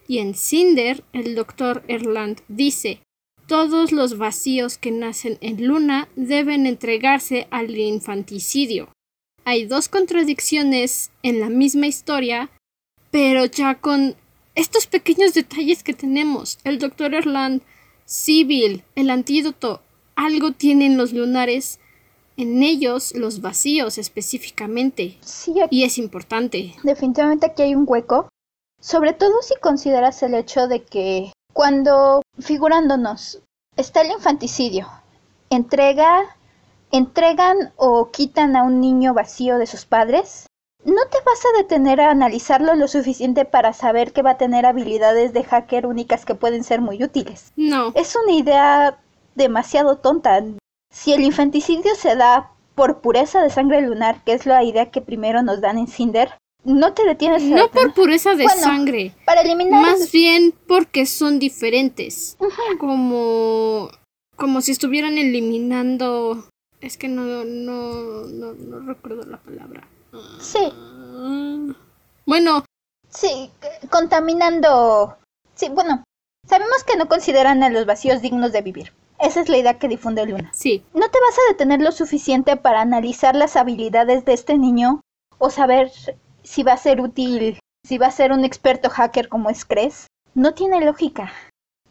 [0.07, 3.01] Y en Cinder, el doctor Erland dice,
[3.47, 8.89] todos los vacíos que nacen en Luna deben entregarse al infanticidio.
[9.43, 12.49] Hay dos contradicciones en la misma historia,
[13.11, 14.15] pero ya con
[14.55, 17.61] estos pequeños detalles que tenemos, el doctor Erland,
[18.05, 19.81] Sibyl, el antídoto,
[20.15, 21.79] algo tienen los lunares,
[22.37, 26.73] en ellos los vacíos específicamente, Sí, y es importante.
[26.83, 28.27] definitivamente aquí hay un hueco,
[28.81, 33.39] sobre todo si consideras el hecho de que cuando figurándonos
[33.77, 34.89] está el infanticidio,
[35.49, 36.35] entrega,
[36.91, 40.47] entregan o quitan a un niño vacío de sus padres,
[40.83, 44.65] no te vas a detener a analizarlo lo suficiente para saber que va a tener
[44.65, 47.53] habilidades de hacker únicas que pueden ser muy útiles.
[47.55, 48.99] No, Es una idea
[49.35, 50.43] demasiado tonta.
[50.91, 54.99] Si el infanticidio se da por pureza de sangre lunar, que es la idea que
[54.99, 56.33] primero nos dan en Cinder,
[56.65, 61.05] no te detienes a no por pureza de Bueno, sangre, para eliminar más bien porque
[61.05, 62.37] son diferentes.
[62.79, 63.89] Como
[64.35, 66.45] como si estuvieran eliminando
[66.81, 69.87] es que no no no, no recuerdo la palabra.
[70.39, 70.59] sí,
[71.17, 71.73] Ah,
[72.25, 72.65] Bueno,
[73.09, 73.49] sí,
[73.89, 75.17] contaminando.
[75.55, 76.03] Sí, bueno,
[76.47, 78.93] sabemos que no consideran a los vacíos dignos de vivir.
[79.19, 80.51] Esa es la idea que difunde Luna.
[80.53, 84.99] sí, No te vas a detener lo suficiente para analizar las habilidades de este niño
[85.37, 85.89] o saber
[86.45, 90.07] si va a ser útil, si va a ser un experto hacker como es Cres.
[90.33, 91.31] No tiene lógica.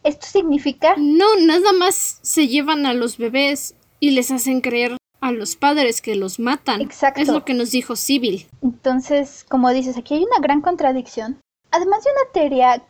[0.03, 5.33] Esto significa no nada más se llevan a los bebés y les hacen creer a
[5.33, 6.83] los padres que los matan.
[6.83, 7.21] Exacto.
[7.21, 8.47] Es lo que nos dijo Sibyl.
[8.63, 11.39] Entonces, como dices, aquí hay una gran contradicción.
[11.71, 12.83] Además de una teoría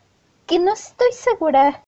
[0.47, 1.85] que no estoy segura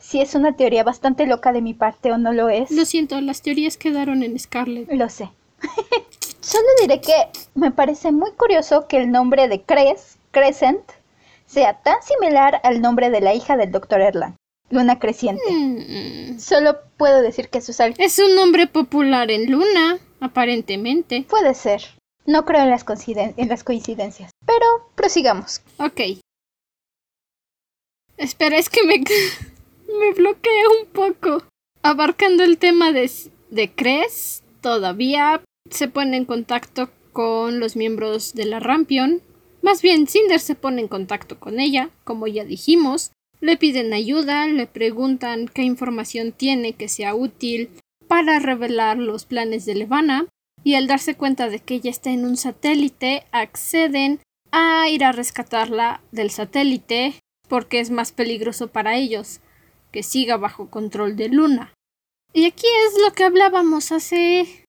[0.00, 2.70] si es una teoría bastante loca de mi parte o no lo es.
[2.70, 4.90] Lo siento, las teorías quedaron en Scarlet.
[4.90, 5.30] Lo sé.
[6.40, 7.14] Solo diré que
[7.54, 10.82] me parece muy curioso que el nombre de Cres, Crescent,
[11.46, 14.00] sea tan similar al nombre de la hija del Dr.
[14.00, 14.36] Erland,
[14.70, 15.42] Luna Creciente.
[15.50, 16.38] Mm.
[16.40, 17.96] Solo puedo decir que eso es algo...
[17.98, 21.24] Es un nombre popular en Luna, aparentemente.
[21.28, 21.82] Puede ser.
[22.26, 24.30] No creo en las, coinciden- en las coincidencias.
[24.46, 25.60] Pero prosigamos.
[25.78, 26.00] Ok.
[28.16, 28.98] Espera, es que me,
[29.98, 31.44] me bloquea un poco.
[31.82, 33.10] Abarcando el tema de,
[33.50, 39.22] de Cres, todavía se pone en contacto con los miembros de la Rampion.
[39.62, 43.12] Más bien, Cinder se pone en contacto con ella, como ya dijimos.
[43.40, 47.70] Le piden ayuda, le preguntan qué información tiene que sea útil
[48.08, 50.26] para revelar los planes de Levana.
[50.64, 54.20] y al darse cuenta de que ella está en un satélite, acceden
[54.52, 57.14] a ir a rescatarla del satélite
[57.48, 59.40] porque es más peligroso para ellos
[59.90, 61.74] que siga bajo control de Luna.
[62.32, 64.61] Y aquí es lo que hablábamos hace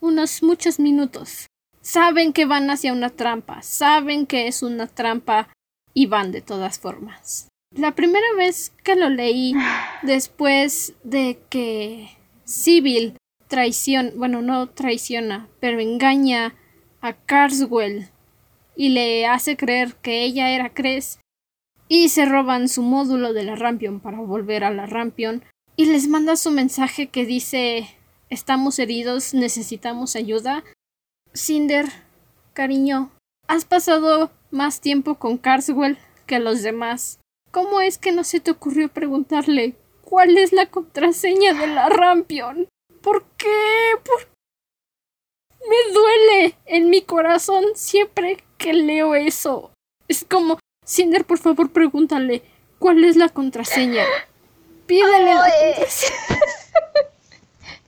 [0.00, 1.46] unos muchos minutos.
[1.80, 5.48] Saben que van hacia una trampa, saben que es una trampa
[5.94, 7.48] y van de todas formas.
[7.74, 9.54] La primera vez que lo leí,
[10.02, 12.10] después de que
[12.44, 13.16] Sibyl
[13.48, 16.54] traiciona, bueno, no traiciona, pero engaña
[17.00, 18.08] a Carswell
[18.76, 21.18] y le hace creer que ella era Cres
[21.88, 25.44] y se roban su módulo de la Rampion para volver a la Rampion
[25.76, 27.86] y les manda su mensaje que dice
[28.30, 30.64] estamos heridos, necesitamos ayuda.
[31.34, 31.86] Cinder,
[32.52, 33.10] cariño,
[33.46, 37.20] has pasado más tiempo con Carswell que los demás.
[37.50, 42.68] ¿Cómo es que no se te ocurrió preguntarle cuál es la contraseña de la Rampion?
[43.02, 43.48] ¿Por qué?
[44.04, 44.36] ¿Por
[45.68, 49.72] me duele en mi corazón siempre que leo eso.
[50.08, 52.42] Es como, Cinder, por favor, pregúntale,
[52.78, 54.04] ¿cuál es la contraseña?
[54.86, 56.40] Pídele la contraseña.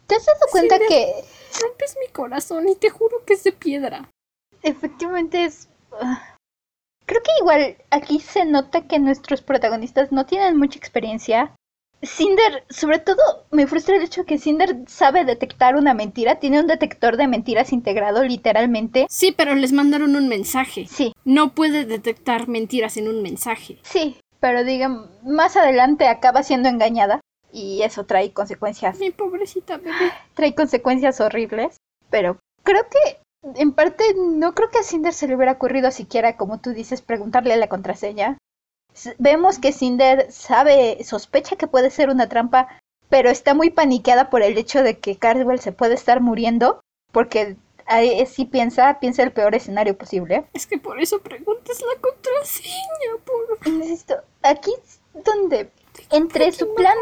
[0.09, 1.14] ¿Te has dado cuenta que...
[1.61, 4.11] Rompes mi corazón y te juro que es de piedra.
[4.62, 5.68] Efectivamente es...
[5.92, 6.36] Ah,
[7.06, 11.54] creo que igual aquí se nota que nuestros protagonistas no tienen mucha experiencia
[12.02, 13.16] Cinder, sobre todo
[13.50, 17.72] me frustra el hecho que Cinder sabe detectar una mentira, tiene un detector de mentiras
[17.72, 19.06] integrado literalmente.
[19.09, 20.86] Sí, pero les mandaron un mensaje.
[20.86, 21.12] Sí.
[21.24, 23.78] No puede detectar mentiras en un mensaje.
[23.82, 27.20] Sí, pero digan, más adelante acaba siendo engañada
[27.53, 28.99] y eso trae consecuencias.
[28.99, 30.12] Mi pobrecita bebé.
[30.34, 31.76] Trae consecuencias horribles,
[32.11, 33.18] pero creo que
[33.61, 37.03] en parte no creo que a Cinder se le hubiera ocurrido siquiera, como tú dices,
[37.03, 38.38] preguntarle la contraseña
[39.18, 42.68] vemos que Cinder sabe, sospecha que puede ser una trampa,
[43.09, 46.80] pero está muy paniqueada por el hecho de que Cardwell se puede estar muriendo,
[47.12, 50.46] porque ahí sí piensa, piensa el peor escenario posible.
[50.53, 53.66] Es que por eso preguntas la contraseña, por...
[53.66, 54.72] Insisto, aquí
[55.24, 55.70] donde
[56.11, 56.96] entre su plan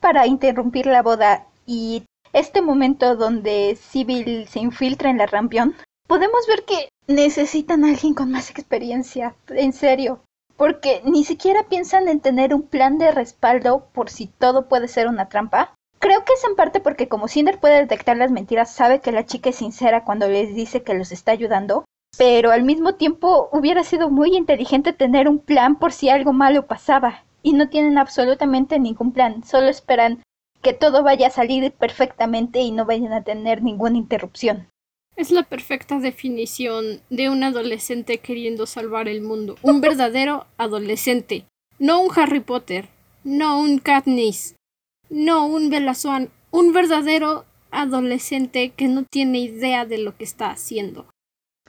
[0.00, 5.74] para interrumpir la boda y este momento donde Civil se infiltra en la Rampión,
[6.06, 10.20] podemos ver que necesitan a alguien con más experiencia, en serio
[10.60, 15.08] porque ni siquiera piensan en tener un plan de respaldo por si todo puede ser
[15.08, 15.72] una trampa.
[15.98, 19.24] Creo que es en parte porque como Cinder puede detectar las mentiras, sabe que la
[19.24, 21.86] chica es sincera cuando les dice que los está ayudando,
[22.18, 26.66] pero al mismo tiempo hubiera sido muy inteligente tener un plan por si algo malo
[26.66, 30.22] pasaba, y no tienen absolutamente ningún plan, solo esperan
[30.62, 34.68] que todo vaya a salir perfectamente y no vayan a tener ninguna interrupción.
[35.16, 39.56] Es la perfecta definición de un adolescente queriendo salvar el mundo.
[39.62, 41.46] Un verdadero adolescente.
[41.78, 42.88] No un Harry Potter.
[43.24, 44.56] No un Katniss.
[45.08, 45.92] No un Bella
[46.50, 51.06] Un verdadero adolescente que no tiene idea de lo que está haciendo.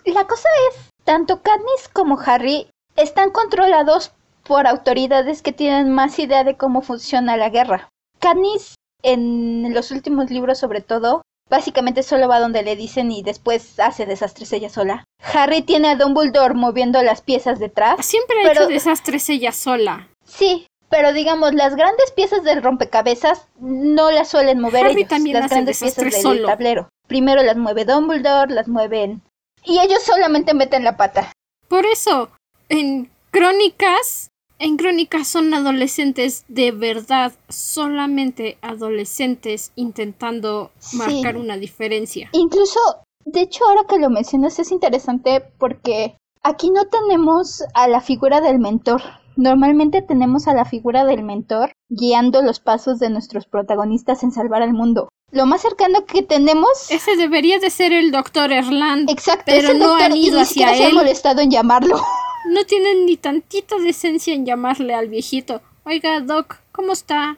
[0.06, 4.14] La cosa es, tanto Katniss como Harry están controlados
[4.52, 7.88] por autoridades que tienen más idea de cómo funciona la guerra.
[8.20, 13.78] Katniss, en los últimos libros sobre todo, Básicamente solo va donde le dicen y después
[13.80, 15.04] hace desastres ella sola.
[15.34, 18.06] Harry tiene a Dumbledore moviendo las piezas detrás.
[18.06, 20.08] Siempre ha hecho desastres ella sola.
[20.26, 25.10] Sí, pero digamos, las grandes piezas del rompecabezas no las suelen mover Harry ellos.
[25.10, 26.48] También las hace grandes piezas del solo.
[26.48, 26.90] tablero.
[27.08, 29.22] Primero las mueve Dumbledore, las mueven.
[29.66, 31.34] Y ellos solamente meten la pata.
[31.68, 32.30] Por eso,
[32.70, 34.31] en Crónicas
[34.62, 42.30] en Crónicas son adolescentes de verdad, solamente adolescentes intentando marcar una diferencia.
[42.32, 42.80] Incluso,
[43.26, 48.40] de hecho, ahora que lo mencionas es interesante porque aquí no tenemos a la figura
[48.40, 49.02] del mentor.
[49.36, 54.62] Normalmente tenemos a la figura del mentor guiando los pasos de nuestros protagonistas en salvar
[54.62, 55.10] al mundo.
[55.32, 56.92] Lo más cercano que tenemos.
[56.92, 59.10] Ese debería de ser el doctor Erland.
[59.10, 60.78] Exacto, pero no han ido hacia él.
[60.78, 62.00] Se ha molestado en llamarlo.
[62.46, 65.62] No tienen ni tantita decencia en llamarle al viejito.
[65.84, 67.38] Oiga, Doc, ¿cómo está?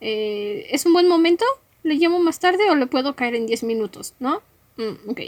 [0.00, 1.44] Eh, ¿Es un buen momento?
[1.82, 4.14] ¿Le llamo más tarde o le puedo caer en 10 minutos?
[4.18, 4.42] ¿No?
[4.76, 5.20] Mm, ok.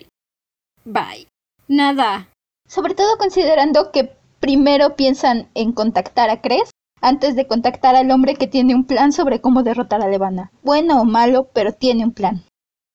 [0.84, 1.26] Bye.
[1.68, 2.28] Nada.
[2.68, 4.10] Sobre todo considerando que
[4.40, 6.70] primero piensan en contactar a Cres
[7.00, 10.50] antes de contactar al hombre que tiene un plan sobre cómo derrotar a Levana.
[10.62, 12.44] Bueno o malo, pero tiene un plan.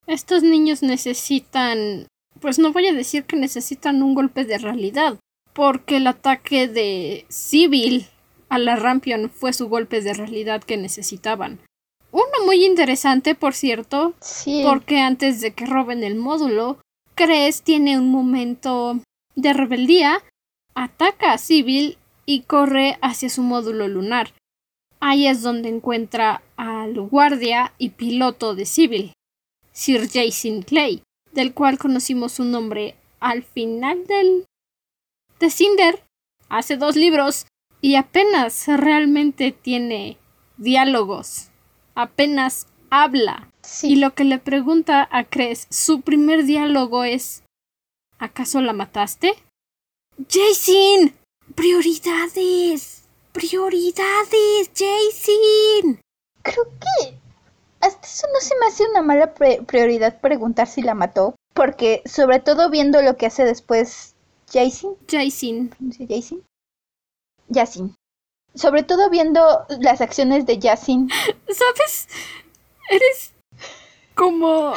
[0.08, 2.08] Estos niños necesitan...
[2.40, 5.18] Pues no voy a decir que necesitan un golpe de realidad,
[5.54, 8.08] porque el ataque de Civil
[8.50, 11.60] a la Rampion fue su golpe de realidad que necesitaban.
[12.12, 14.64] Uno muy interesante, por cierto, sí.
[14.66, 16.80] porque antes de que roben el módulo,
[17.14, 19.00] Cres tiene un momento
[19.36, 20.24] de rebeldía,
[20.74, 24.34] ataca a Civil y corre hacia su módulo lunar.
[25.00, 29.14] Ahí es donde encuentra al guardia y piloto de Civil,
[29.72, 31.04] Sir Jason Clay.
[31.32, 34.46] del cual conocimos su nombre al final del
[35.40, 36.04] de Cinder,
[36.50, 37.46] hace dos libros,
[37.82, 40.18] y apenas realmente tiene
[40.58, 41.50] diálogos,
[41.96, 43.50] apenas habla.
[43.62, 43.94] Sí.
[43.94, 47.44] Y lo que le pregunta a Cres, su primer diálogo es
[48.22, 49.34] ¿Acaso la mataste?
[50.30, 51.14] Jason,
[51.56, 53.04] prioridades.
[53.32, 56.02] Prioridades, Jason.
[56.42, 57.18] Creo que
[57.80, 62.02] hasta eso no se me hace una mala pre- prioridad preguntar si la mató, porque
[62.06, 64.16] sobre todo viendo lo que hace después
[64.52, 65.70] Jason, Jason.
[65.78, 66.44] ¿cómo se dice Jason?
[67.50, 67.96] Yasin.
[68.56, 69.42] Sobre todo viendo
[69.80, 71.10] las acciones de Yasin.
[71.48, 72.08] ¿Sabes?
[72.90, 73.34] Eres
[74.16, 74.74] como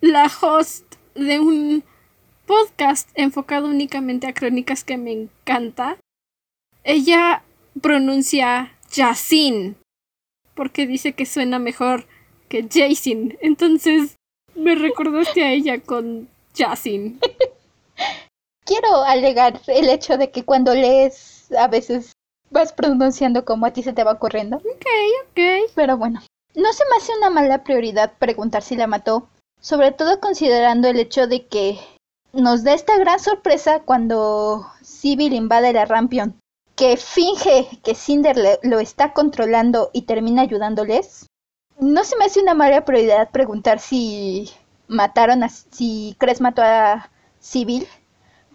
[0.00, 1.84] la host de un
[2.46, 5.96] podcast enfocado únicamente a crónicas que me encanta.
[6.84, 7.42] Ella
[7.80, 9.76] pronuncia Yasin
[10.54, 12.06] porque dice que suena mejor
[12.48, 13.36] que Jason.
[13.40, 14.16] Entonces
[14.54, 17.18] me recordaste a ella con Yasin.
[18.64, 22.12] Quiero alegar el hecho de que cuando lees a veces
[22.50, 24.56] vas pronunciando como a ti se te va ocurriendo.
[24.56, 24.86] Ok,
[25.24, 25.70] ok.
[25.74, 26.20] Pero bueno,
[26.54, 29.28] no se me hace una mala prioridad preguntar si la mató,
[29.60, 31.78] sobre todo considerando el hecho de que
[32.32, 36.38] nos da esta gran sorpresa cuando Civil invade la Rampion,
[36.74, 41.26] que finge que Cinder le- lo está controlando y termina ayudándoles.
[41.78, 44.50] No se me hace una mala prioridad preguntar si
[44.88, 47.10] mataron a si Cres mató a
[47.40, 47.86] Civil,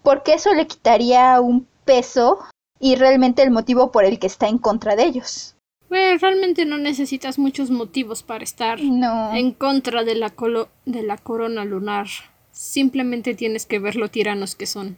[0.09, 2.39] porque eso le quitaría un peso
[2.79, 5.55] y realmente el motivo por el que está en contra de ellos.
[5.87, 9.35] Bueno, realmente no necesitas muchos motivos para estar No.
[9.35, 12.07] en contra de la, colo- de la corona lunar.
[12.51, 14.97] Simplemente tienes que ver lo tiranos que son.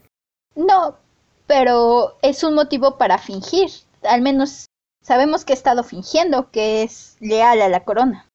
[0.56, 0.96] No,
[1.46, 3.70] pero es un motivo para fingir.
[4.04, 4.68] Al menos
[5.04, 8.28] sabemos que ha estado fingiendo que es leal a la corona.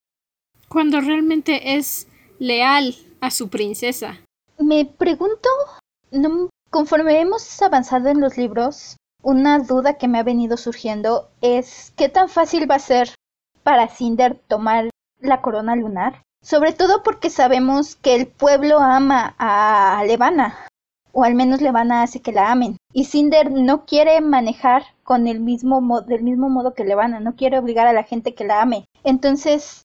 [0.68, 2.06] Cuando realmente es
[2.38, 4.20] leal a su princesa.
[4.58, 5.48] Me pregunto,
[6.10, 11.94] no- conforme hemos avanzado en los libros, una duda que me ha venido surgiendo es
[11.96, 13.14] qué tan fácil va a ser
[13.62, 16.20] para Cinder tomar la corona lunar.
[16.42, 20.54] Sobre todo porque sabemos que el pueblo ama a Levana,
[21.12, 22.76] o al menos Levana hace que la amen.
[22.92, 27.36] Y Cinder no quiere manejar con el mismo mo- del mismo modo que Levana, no
[27.36, 28.84] quiere obligar a la gente que la ame.
[29.02, 29.82] Entonces,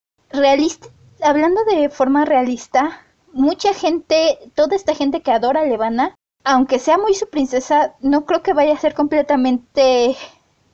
[1.24, 3.00] hablando de forma realista,
[3.32, 8.26] mucha gente, toda esta gente que adora a Levana, aunque sea muy su princesa, no
[8.26, 10.16] creo que vaya a ser completamente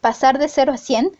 [0.02, 1.18] pasar de 0 a 100.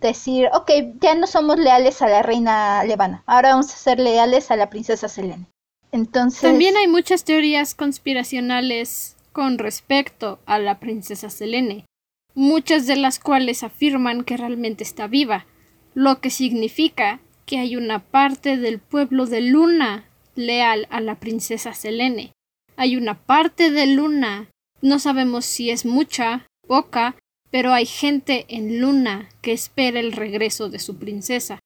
[0.00, 0.70] Decir, ok,
[1.00, 4.68] ya no somos leales a la reina Levana, ahora vamos a ser leales a la
[4.68, 5.46] princesa Selene.
[5.92, 11.86] Entonces, También hay muchas teorías conspiracionales con respecto a la princesa Selene,
[12.34, 15.46] muchas de las cuales afirman que realmente está viva,
[15.94, 21.72] lo que significa que hay una parte del pueblo de Luna leal a la princesa
[21.72, 22.32] Selene.
[22.76, 24.48] Hay una parte de Luna,
[24.80, 27.16] no sabemos si es mucha, poca,
[27.50, 31.60] pero hay gente en Luna que espera el regreso de su princesa.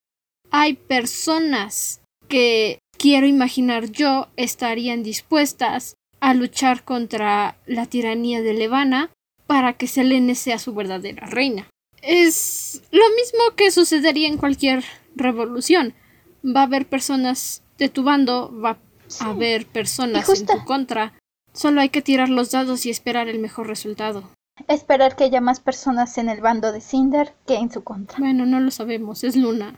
[0.50, 9.11] Hay personas que quiero imaginar yo estarían dispuestas a luchar contra la tiranía de Levana
[9.46, 11.68] para que Selene sea su verdadera reina.
[12.02, 14.84] Es lo mismo que sucedería en cualquier
[15.16, 15.94] revolución.
[16.44, 18.78] Va a haber personas de tu bando, va
[19.09, 19.24] Sí.
[19.24, 21.14] haber personas en tu contra.
[21.52, 24.30] Solo hay que tirar los dados y esperar el mejor resultado.
[24.68, 28.18] esperar que haya más personas en el bando de Cinder que en su contra.
[28.18, 29.74] Bueno, no lo sabemos, es Luna.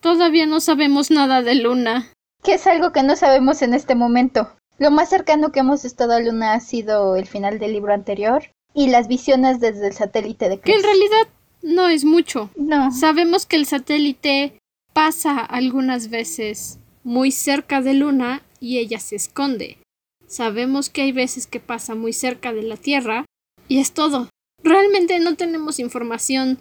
[0.00, 2.08] Todavía no sabemos nada de Luna.
[2.42, 4.50] Que es algo que no sabemos en este momento.
[4.78, 8.44] Lo más cercano que hemos estado a Luna ha sido el final del libro anterior
[8.74, 11.28] y las visiones desde el satélite de Que en realidad
[11.62, 12.50] no es mucho.
[12.56, 12.92] No.
[12.92, 14.58] Sabemos que el satélite
[14.92, 19.78] pasa algunas veces muy cerca de Luna y ella se esconde.
[20.26, 23.24] Sabemos que hay veces que pasa muy cerca de la Tierra
[23.66, 24.28] y es todo.
[24.62, 26.58] Realmente no tenemos información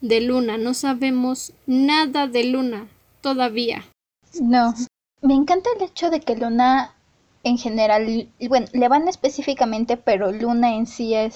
[0.00, 2.88] de Luna, no sabemos nada de Luna
[3.20, 3.84] todavía.
[4.40, 4.74] No.
[5.22, 6.94] Me encanta el hecho de que Luna
[7.44, 11.34] en general, bueno, Levana específicamente, pero Luna en sí es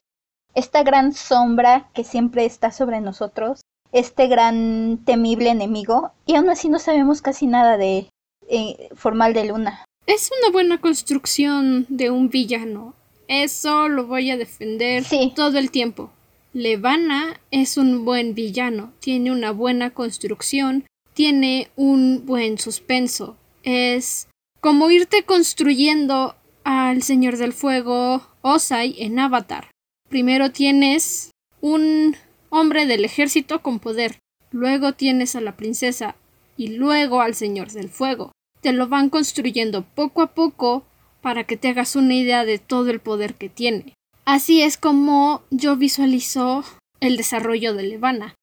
[0.55, 3.61] esta gran sombra que siempre está sobre nosotros,
[3.93, 8.09] este gran temible enemigo, y aún así no sabemos casi nada de
[8.49, 9.85] eh, formal de Luna.
[10.07, 12.95] Es una buena construcción de un villano.
[13.29, 15.33] Eso lo voy a defender Sí.
[15.35, 16.11] todo el tiempo.
[16.53, 20.85] Levana es un buen villano, tiene una buena construcción,
[21.15, 23.37] tiene un buen suspenso.
[23.63, 24.29] Es
[24.61, 26.35] como irte construyendo
[26.65, 29.71] al Señor del Fuego Osai en Avatar.
[30.09, 31.31] Primero tienes
[31.61, 32.17] un
[32.51, 34.19] hombre del ejército con poder,
[34.51, 36.17] luego tienes a la princesa
[36.59, 38.33] y luego al Señor del Fuego.
[38.63, 40.85] Te lo van construyendo poco a poco
[41.21, 43.95] para que te hagas una idea de todo el poder que tiene.
[44.25, 46.65] Así es como yo visualizo
[47.01, 48.35] el desarrollo de Levana.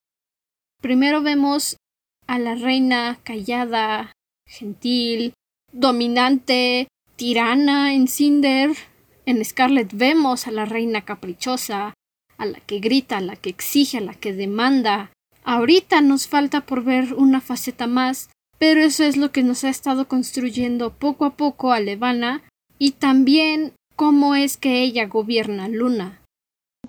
[0.82, 1.78] Primero vemos
[2.28, 4.12] a la reina callada,
[4.46, 5.34] gentil,
[5.72, 8.76] dominante, tirana en Cinder.
[9.26, 11.94] En Scarlet vemos a la reina caprichosa,
[12.38, 15.12] a la que grita, a la que exige, a la que demanda.
[15.44, 18.30] Ahorita nos falta por ver una faceta más,
[18.60, 22.44] pero eso es lo que nos ha estado construyendo poco a poco a Levana
[22.78, 26.22] y también cómo es que ella gobierna Luna.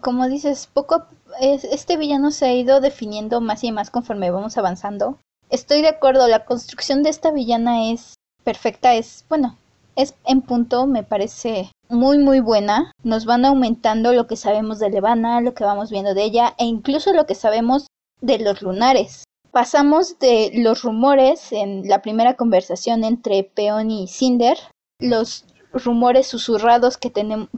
[0.01, 1.07] Como dices, poco
[1.41, 5.19] este villano se ha ido definiendo más y más conforme vamos avanzando.
[5.49, 8.15] Estoy de acuerdo, la construcción de esta villana es
[8.45, 9.57] perfecta, es bueno,
[9.97, 12.93] es en punto, me parece muy muy buena.
[13.03, 16.65] Nos van aumentando lo que sabemos de Levana, lo que vamos viendo de ella e
[16.65, 17.87] incluso lo que sabemos
[18.21, 19.25] de los lunares.
[19.53, 24.57] Pasamos de los rumores en la primera conversación entre Peon y Cinder,
[25.01, 27.13] los rumores susurrados que,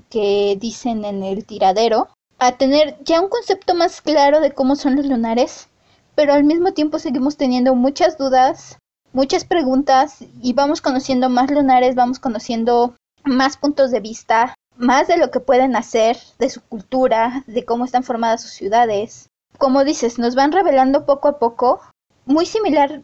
[0.08, 4.96] que dicen en el tiradero, a tener ya un concepto más claro de cómo son
[4.96, 5.68] los lunares,
[6.14, 8.78] pero al mismo tiempo seguimos teniendo muchas dudas,
[9.12, 15.18] muchas preguntas y vamos conociendo más lunares, vamos conociendo más puntos de vista, más de
[15.18, 19.28] lo que pueden hacer, de su cultura, de cómo están formadas sus ciudades.
[19.62, 21.80] Como dices, nos van revelando poco a poco,
[22.26, 23.02] muy similar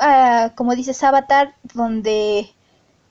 [0.00, 2.54] a, como dices, Avatar, donde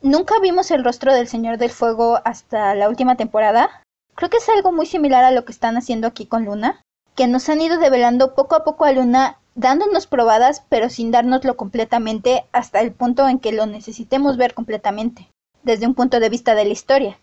[0.02, 3.70] Nunca vimos el rostro del Señor del Fuego hasta la última temporada.
[4.16, 6.82] Creo que es algo muy similar a lo que están haciendo aquí con Luna,
[7.16, 11.58] que nos han ido develando poco a poco a Luna, dándonos probadas, pero sin dárnoslo
[11.58, 15.30] completamente hasta el punto en que lo necesitemos ver completamente,
[15.64, 17.20] desde un punto de vista de la historia.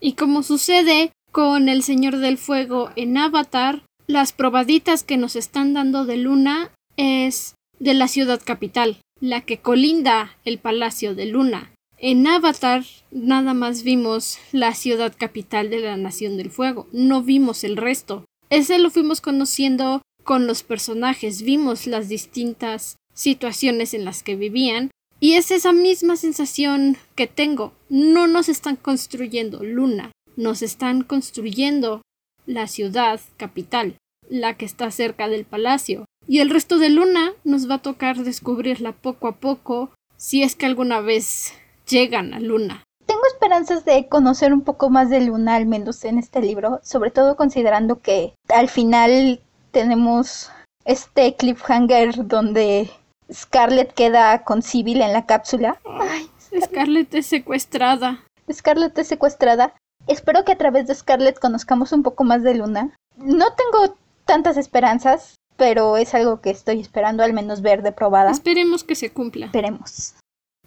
[0.00, 5.74] Y como sucede con el Señor del Fuego en Avatar, las probaditas que nos están
[5.74, 11.72] dando de Luna es de la ciudad capital, la que colinda el Palacio de Luna,
[11.98, 17.64] en Avatar nada más vimos la ciudad capital de la Nación del Fuego, no vimos
[17.64, 18.26] el resto.
[18.50, 24.90] Ese lo fuimos conociendo con los personajes, vimos las distintas situaciones en las que vivían
[25.20, 27.72] y es esa misma sensación que tengo.
[27.88, 32.02] No nos están construyendo Luna, nos están construyendo
[32.46, 33.96] la ciudad capital,
[34.28, 36.04] la que está cerca del palacio.
[36.26, 40.56] Y el resto de Luna nos va a tocar descubrirla poco a poco, si es
[40.56, 41.52] que alguna vez
[41.88, 42.82] llegan a Luna.
[43.06, 47.10] Tengo esperanzas de conocer un poco más de Luna, al menos en este libro, sobre
[47.10, 49.40] todo considerando que al final
[49.70, 50.50] tenemos
[50.84, 52.90] este cliffhanger donde
[53.32, 55.78] Scarlett queda con Civil en la cápsula.
[55.84, 56.28] Ay,
[56.60, 58.24] Scarlett es secuestrada.
[58.50, 59.74] Scarlett es secuestrada.
[60.06, 62.96] Espero que a través de Scarlett conozcamos un poco más de Luna.
[63.16, 68.30] No tengo tantas esperanzas, pero es algo que estoy esperando al menos ver de probada.
[68.30, 69.46] Esperemos que se cumpla.
[69.46, 70.14] Esperemos.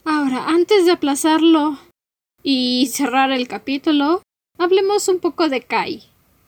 [0.03, 1.77] Ahora, antes de aplazarlo
[2.43, 4.21] y cerrar el capítulo,
[4.57, 6.03] hablemos un poco de Kai.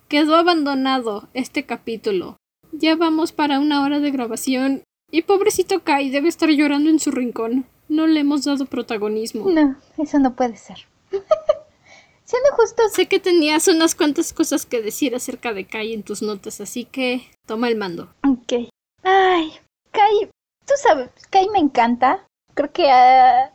[0.07, 2.37] Quedó abandonado este capítulo.
[2.71, 7.11] Ya vamos para una hora de grabación y pobrecito Kai debe estar llorando en su
[7.11, 7.65] rincón.
[7.87, 9.49] No le hemos dado protagonismo.
[9.49, 10.87] No, eso no puede ser.
[12.31, 12.83] Siendo justo.
[12.89, 16.85] Sé que tenías unas cuantas cosas que decir acerca de Kai en tus notas, así
[16.85, 18.07] que toma el mando.
[18.25, 18.69] Ok.
[19.03, 19.51] Ay,
[19.91, 20.29] Kai,
[20.65, 23.51] tú sabes, Kai me encanta creo que ha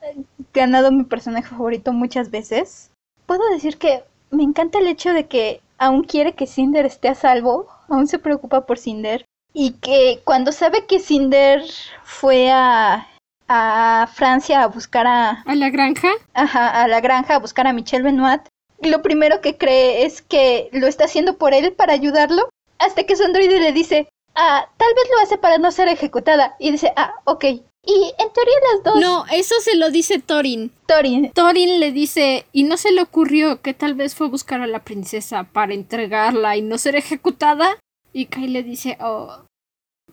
[0.52, 2.90] ganado mi personaje favorito muchas veces.
[3.26, 7.14] Puedo decir que me encanta el hecho de que aún quiere que Cinder esté a
[7.14, 9.24] salvo, aún se preocupa por Cinder.
[9.52, 11.62] Y que cuando sabe que Cinder
[12.02, 13.08] fue a,
[13.48, 15.42] a Francia a buscar a...
[15.46, 16.08] ¿A la granja?
[16.34, 18.42] Ajá, a la granja a buscar a Michel Benoit,
[18.82, 22.48] lo primero que cree es que lo está haciendo por él para ayudarlo,
[22.78, 26.56] hasta que su androide le dice, ah, tal vez lo hace para no ser ejecutada.
[26.58, 27.44] Y dice, ah, ok,
[27.86, 29.00] y en teoría las dos.
[29.00, 30.72] No, eso se lo dice Thorin.
[30.86, 31.30] Thorin.
[31.32, 34.66] Thorin le dice, y no se le ocurrió que tal vez fue a buscar a
[34.66, 37.78] la princesa para entregarla y no ser ejecutada.
[38.12, 39.44] Y Kai le dice, oh,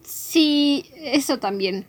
[0.03, 1.87] sí, eso también.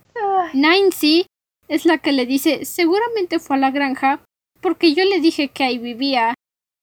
[0.53, 1.27] Nancy
[1.67, 4.21] es la que le dice, seguramente fue a la granja
[4.61, 6.33] porque yo le dije que ahí vivía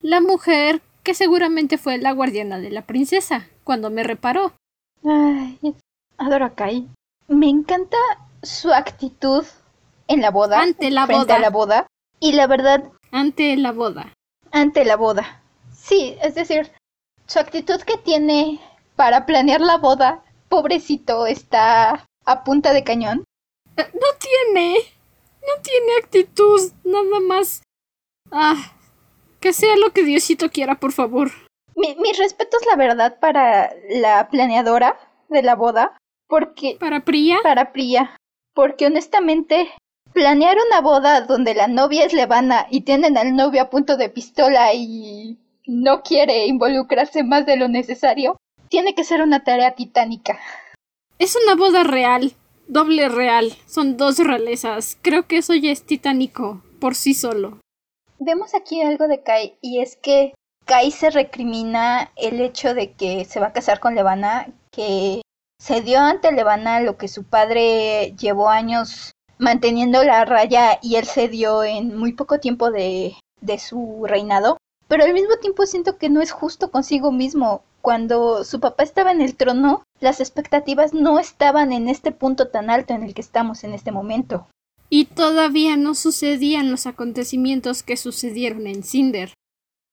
[0.02, 4.52] la mujer que seguramente fue la guardiana de la princesa cuando me reparó.
[5.04, 5.58] Ay,
[6.18, 6.88] adoro a Kai.
[7.28, 7.96] Me encanta
[8.42, 9.44] su actitud
[10.08, 10.60] en la boda.
[10.60, 11.36] Ante la frente boda.
[11.36, 11.86] a la boda.
[12.20, 12.84] Y la verdad.
[13.10, 14.12] Ante la boda.
[14.50, 15.42] Ante la boda.
[15.72, 16.70] Sí, es decir,
[17.26, 18.60] su actitud que tiene
[18.96, 23.24] para planear la boda, pobrecito, está a punta de cañón.
[23.76, 24.74] Eh, no tiene.
[25.40, 27.62] No tiene actitud, nada más.
[28.30, 28.72] Ah,
[29.42, 31.30] que sea lo que Diosito quiera, por favor.
[31.76, 35.98] Mi, mis respetos, la verdad, para la planeadora de la boda.
[36.26, 36.78] Porque.
[36.80, 37.36] ¿Para Priya?
[37.42, 38.16] Para Priya
[38.54, 39.70] porque honestamente
[40.12, 44.08] planear una boda donde la novia es Levana y tienen al novio a punto de
[44.08, 48.36] pistola y no quiere involucrarse más de lo necesario,
[48.68, 50.38] tiene que ser una tarea titánica.
[51.18, 52.32] Es una boda real,
[52.66, 54.98] doble real, son dos realezas.
[55.02, 57.58] Creo que eso ya es titánico por sí solo.
[58.24, 60.32] Vemos aquí algo de Kai y es que
[60.64, 65.22] Kai se recrimina el hecho de que se va a casar con Levana, que
[65.58, 71.04] se dio ante Levana lo que su padre llevó años manteniendo la raya y él
[71.04, 74.56] se dio en muy poco tiempo de, de su reinado.
[74.86, 77.64] Pero al mismo tiempo siento que no es justo consigo mismo.
[77.80, 82.70] Cuando su papá estaba en el trono, las expectativas no estaban en este punto tan
[82.70, 84.46] alto en el que estamos en este momento.
[84.94, 89.32] Y todavía no sucedían los acontecimientos que sucedieron en Cinder.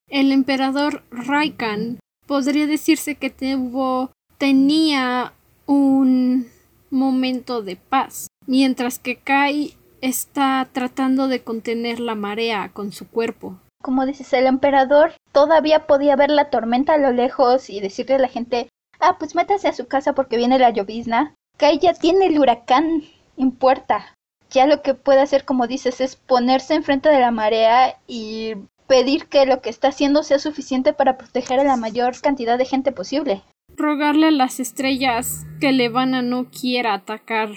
[0.10, 5.32] El emperador Raikan podría decirse que tuvo, tenía
[5.68, 6.50] un
[6.90, 13.58] momento de paz, mientras que Kai está tratando de contener la marea con su cuerpo.
[13.82, 18.20] Como dices, el emperador todavía podía ver la tormenta a lo lejos y decirle a
[18.20, 18.68] la gente,
[19.00, 21.36] ah, pues métase a su casa porque viene la llovizna.
[21.56, 23.04] Kai ya tiene el huracán
[23.38, 24.14] en puerta.
[24.50, 28.56] Ya lo que puede hacer, como dices, es ponerse enfrente de la marea y
[28.88, 32.66] pedir que lo que está haciendo sea suficiente para proteger a la mayor cantidad de
[32.66, 33.44] gente posible
[33.80, 37.50] rogarle a las estrellas que Levana no quiera atacar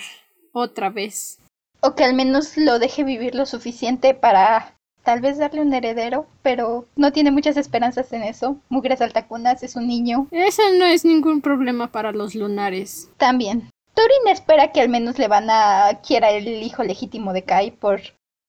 [0.53, 1.38] otra vez.
[1.80, 6.26] O que al menos lo deje vivir lo suficiente para tal vez darle un heredero,
[6.43, 8.57] pero no tiene muchas esperanzas en eso.
[8.68, 10.28] Mugres Altacunas es un niño.
[10.30, 13.11] Eso no es ningún problema para los lunares.
[13.16, 13.68] También.
[14.03, 18.01] Thorin espera que al menos Levana quiera el hijo legítimo de Kai por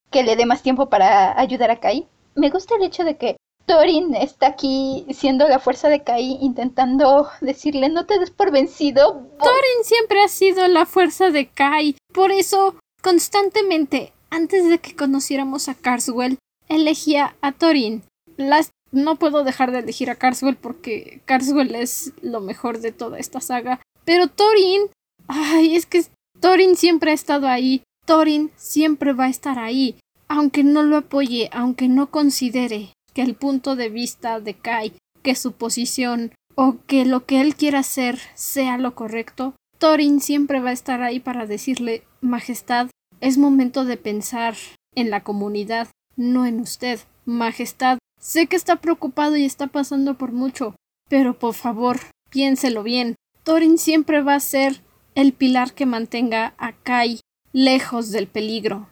[0.09, 2.07] que le dé más tiempo para ayudar a Kai.
[2.33, 3.37] Me gusta el hecho de que
[3.67, 9.27] Thorin está aquí siendo la fuerza de Kai, intentando decirle no te des por vencido.
[9.37, 11.97] Thorin siempre ha sido la fuerza de Kai.
[12.13, 18.01] Por eso, constantemente, antes de que conociéramos a Carswell, elegía a Thorin.
[18.37, 18.71] Las...
[18.91, 23.39] No puedo dejar de elegir a Carswell porque Carswell es lo mejor de toda esta
[23.39, 23.79] saga.
[24.03, 24.89] Pero Thorin...
[25.35, 26.05] Ay, es que
[26.39, 27.81] Thorin siempre ha estado ahí.
[28.05, 29.95] Thorin siempre va a estar ahí.
[30.27, 35.33] Aunque no lo apoye, aunque no considere que el punto de vista de Kai, que
[35.33, 40.69] su posición o que lo que él quiera hacer sea lo correcto, Thorin siempre va
[40.69, 44.55] a estar ahí para decirle Majestad, es momento de pensar
[44.93, 46.99] en la comunidad, no en usted.
[47.25, 50.75] Majestad, sé que está preocupado y está pasando por mucho,
[51.09, 53.15] pero por favor, piénselo bien.
[53.43, 54.83] Thorin siempre va a ser
[55.15, 57.19] el pilar que mantenga a Kai
[57.51, 58.89] lejos del peligro.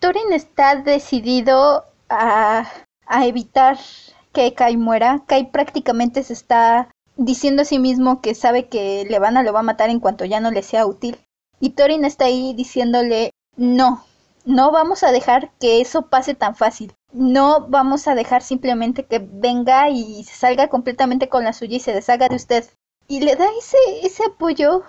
[0.00, 2.66] Thorin está decidido a
[3.08, 3.78] a evitar
[4.32, 5.24] que Kai muera.
[5.26, 9.70] Kai prácticamente se está diciendo a sí mismo que sabe que Levana lo va a
[9.70, 11.18] matar en cuanto ya no le sea útil.
[11.58, 14.04] Y Thorin está ahí diciéndole no,
[14.44, 16.92] no vamos a dejar que eso pase tan fácil.
[17.12, 21.80] No vamos a dejar simplemente que venga y se salga completamente con la suya y
[21.80, 22.64] se deshaga de usted.
[23.08, 24.82] Y le da ese, ese apoyo.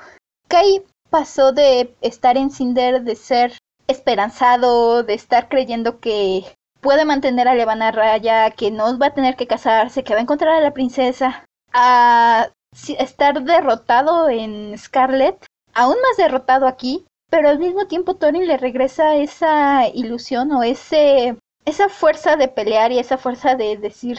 [0.49, 3.53] Kai pasó de estar en Cinder, de ser
[3.87, 6.43] esperanzado, de estar creyendo que
[6.81, 10.23] puede mantener a Levana raya, que no va a tener que casarse, que va a
[10.23, 12.49] encontrar a la princesa, a
[12.97, 19.15] estar derrotado en Scarlet, aún más derrotado aquí, pero al mismo tiempo Thorin le regresa
[19.15, 24.17] esa ilusión o ese esa fuerza de pelear y esa fuerza de decir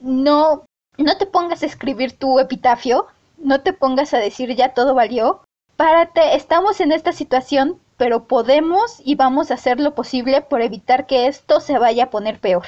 [0.00, 0.64] no
[0.96, 3.06] no te pongas a escribir tu epitafio,
[3.36, 5.42] no te pongas a decir ya todo valió,
[5.76, 11.06] párate, estamos en esta situación, pero podemos y vamos a hacer lo posible por evitar
[11.06, 12.66] que esto se vaya a poner peor.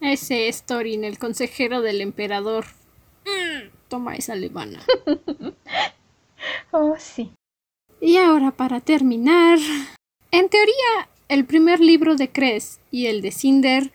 [0.00, 2.66] Ese es Thorin, el consejero del emperador.
[3.24, 4.82] Mm, toma esa levana.
[6.70, 7.32] oh, sí.
[8.00, 9.58] Y ahora para terminar,
[10.30, 13.92] en teoría el primer libro de Cres y el de Cinder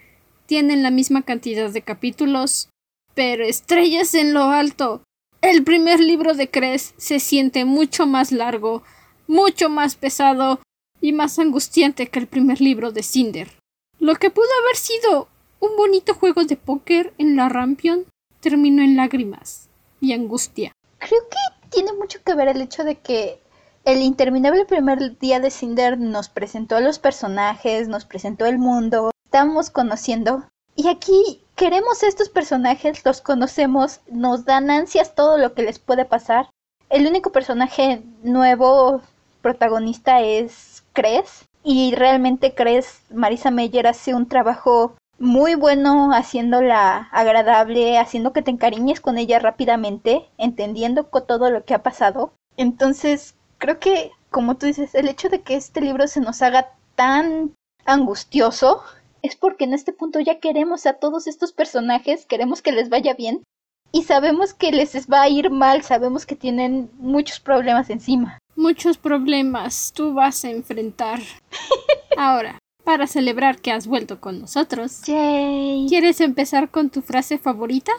[0.48, 2.70] tienen la misma cantidad de capítulos,
[3.14, 5.04] pero estrellas en lo alto.
[5.42, 8.84] El primer libro de Cres se siente mucho más largo,
[9.26, 10.60] mucho más pesado
[11.02, 13.50] y más angustiante que el primer libro de Cinder.
[13.98, 15.30] Lo que pudo haber sido
[15.60, 18.06] un bonito juego de póker en la Rampion
[18.40, 19.68] terminó en lágrimas
[20.00, 20.74] y angustia.
[21.00, 23.42] Creo que tiene mucho que ver el hecho de que
[23.84, 29.10] el interminable primer día de Cinder nos presentó a los personajes, nos presentó el mundo,
[29.26, 30.48] estamos conociendo.
[30.76, 36.06] Y aquí queremos estos personajes, los conocemos, nos dan ansias todo lo que les puede
[36.06, 36.50] pasar.
[36.90, 39.02] El único personaje nuevo
[39.42, 48.00] protagonista es crees y realmente crees Marisa Meyer hace un trabajo muy bueno haciéndola agradable,
[48.00, 52.34] haciendo que te encariñes con ella rápidamente, entendiendo todo lo que ha pasado.
[52.58, 56.72] Entonces, creo que, como tú dices, el hecho de que este libro se nos haga
[56.96, 57.54] tan
[57.86, 58.82] angustioso,
[59.22, 63.14] es porque en este punto ya queremos a todos estos personajes, queremos que les vaya
[63.14, 63.44] bien
[63.92, 68.38] y sabemos que les va a ir mal, sabemos que tienen muchos problemas encima.
[68.56, 71.20] Muchos problemas tú vas a enfrentar.
[72.18, 75.88] Ahora, para celebrar que has vuelto con nosotros, Yay.
[75.90, 77.92] ¿quieres empezar con tu frase favorita?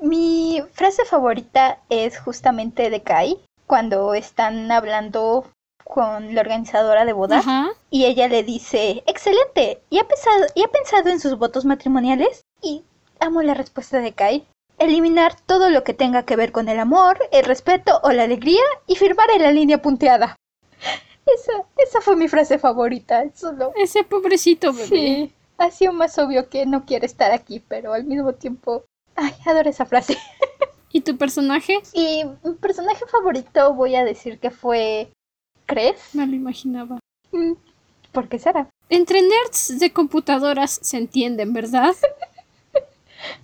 [0.00, 5.44] Mi frase favorita es justamente de Kai, cuando están hablando
[5.88, 7.42] con la organizadora de boda
[7.90, 12.42] y ella le dice, excelente, ¿y ha, pensado, ¿y ha pensado en sus votos matrimoniales?
[12.60, 12.84] Y
[13.20, 14.46] amo la respuesta de Kai.
[14.78, 18.62] Eliminar todo lo que tenga que ver con el amor, el respeto o la alegría
[18.86, 20.36] y firmar en la línea punteada.
[21.26, 23.24] Esa, esa fue mi frase favorita.
[23.34, 24.86] Solo, Ese pobrecito bebé.
[24.86, 28.84] sí, ha sido más obvio que no quiere estar aquí, pero al mismo tiempo,
[29.14, 30.16] ay, adoro esa frase.
[30.90, 31.82] ¿Y tu personaje?
[31.92, 35.10] Y mi personaje favorito voy a decir que fue
[35.68, 36.14] Cres.
[36.14, 36.98] Me lo imaginaba.
[37.30, 37.52] Mm,
[38.10, 38.68] ¿Por qué será?
[38.88, 41.94] Entre nerds de computadoras se entienden, ¿verdad?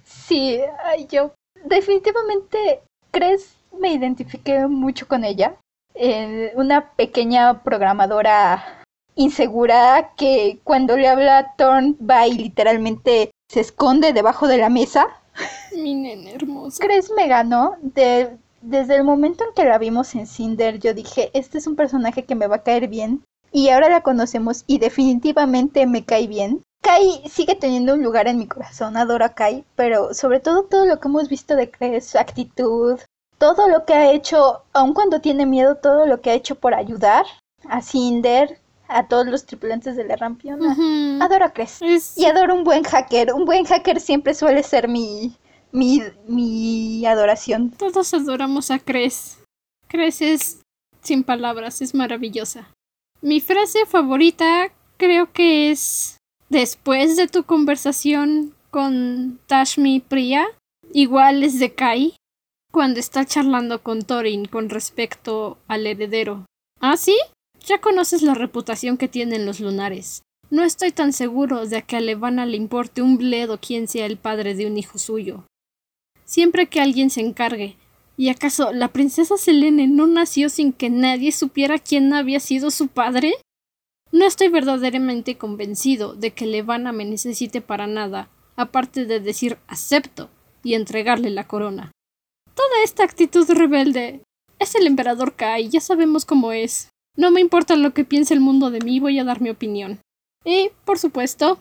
[0.05, 1.33] Sí, ay, yo
[1.64, 5.57] definitivamente Cres me identifiqué mucho con ella.
[5.95, 8.83] Eh, una pequeña programadora
[9.16, 14.70] insegura que cuando le habla a Thorn va y literalmente se esconde debajo de la
[14.70, 15.07] mesa.
[15.77, 16.83] Mi nena hermosa.
[16.83, 17.77] Cres me ganó.
[17.83, 21.77] De, desde el momento en que la vimos en Cinder, yo dije, este es un
[21.77, 23.23] personaje que me va a caer bien.
[23.53, 26.62] Y ahora la conocemos y definitivamente me cae bien.
[26.83, 30.85] Kai sigue teniendo un lugar en mi corazón, adoro a Kai, pero sobre todo todo
[30.87, 32.99] lo que hemos visto de Cres, su actitud,
[33.39, 36.75] todo lo que ha hecho, aun cuando tiene miedo, todo lo que ha hecho por
[36.75, 37.25] ayudar
[37.69, 38.59] a Cinder,
[38.89, 40.77] a todos los tripulantes de la Rampiona.
[41.23, 41.81] Adoro a Cres.
[41.81, 43.33] Es- Y adoro un buen hacker.
[43.33, 45.35] Un buen hacker siempre suele ser mi,
[45.75, 47.70] mi, mi adoración.
[47.72, 49.43] Todos adoramos a Cres.
[49.89, 50.62] Cres es,
[51.03, 52.72] sin palabras, es maravillosa.
[53.20, 56.18] Mi frase favorita creo que es
[56.49, 60.47] después de tu conversación con Tashmi Priya,
[60.93, 62.14] igual es de Kai,
[62.70, 66.47] cuando está charlando con Thorin con respecto al heredero.
[66.81, 67.16] ¿Ah, sí?
[67.66, 70.22] Ya conoces la reputación que tienen los lunares.
[70.51, 74.18] No estoy tan seguro de que a Levana le importe un bledo quién sea el
[74.18, 75.45] padre de un hijo suyo.
[76.35, 77.76] Siempre que alguien se encargue.
[78.16, 82.89] ¿Y acaso la princesa Selene no nació sin que nadie supiera quién había sido su
[82.89, 83.35] padre?
[84.11, 90.28] No estoy verdaderamente convencido de que Levana me necesite para nada, aparte de decir acepto
[90.64, 91.93] y entregarle la corona.
[92.57, 94.20] Toda esta actitud rebelde
[94.59, 96.89] es el emperador Kai, ya sabemos cómo es.
[97.16, 100.01] No me importa lo que piense el mundo de mí, voy a dar mi opinión.
[100.45, 101.61] Y, por supuesto,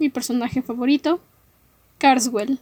[0.00, 1.20] mi personaje favorito,
[1.98, 2.58] Carswell.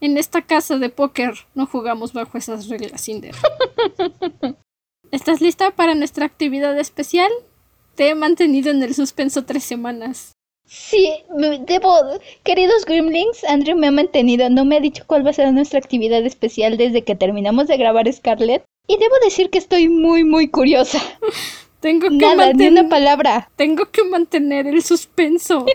[0.00, 3.34] En esta casa de póker no jugamos bajo esas reglas, Cinder.
[5.10, 7.30] ¿Estás lista para nuestra actividad especial?
[7.94, 10.32] Te he mantenido en el suspenso tres semanas.
[10.66, 11.94] Sí, me- debo.
[12.42, 14.48] Queridos Grimlings, Andrew me ha mantenido.
[14.50, 17.76] No me ha dicho cuál va a ser nuestra actividad especial desde que terminamos de
[17.76, 18.64] grabar Scarlet.
[18.88, 21.00] Y debo decir que estoy muy, muy curiosa.
[21.80, 23.50] Tengo que, Nada, ni manten- una palabra.
[23.56, 25.64] Tengo que mantener el suspenso.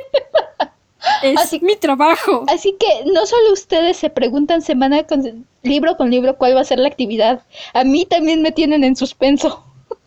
[1.23, 2.45] es Así- mi trabajo.
[2.47, 6.65] Así que no solo ustedes se preguntan semana con libro con libro cuál va a
[6.65, 7.43] ser la actividad.
[7.73, 9.63] A mí también me tienen en suspenso.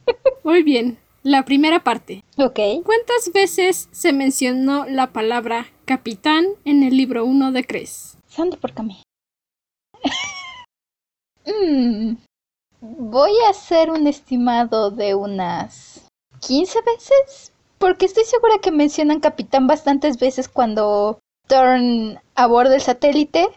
[0.45, 0.99] Muy bien.
[1.23, 2.25] La primera parte.
[2.37, 2.59] Ok.
[2.85, 8.17] ¿Cuántas veces se mencionó la palabra capitán en el libro 1 de Cres?
[8.27, 9.01] Santo por mí.
[11.45, 12.15] Mm,
[12.81, 16.07] voy a hacer un estimado de unas
[16.41, 17.52] 15 veces.
[17.83, 21.19] Porque estoy segura que mencionan capitán bastantes veces cuando
[21.49, 23.49] Thorn aborda el satélite.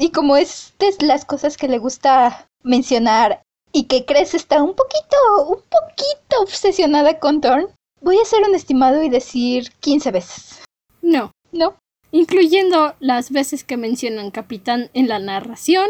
[0.00, 4.74] Y como es de las cosas que le gusta mencionar y que crees está un
[4.74, 5.16] poquito,
[5.46, 7.68] un poquito obsesionada con Thorn,
[8.00, 10.64] voy a hacer un estimado y decir 15 veces.
[11.00, 11.30] No.
[11.52, 11.76] ¿No?
[12.10, 15.88] Incluyendo las veces que mencionan capitán en la narración,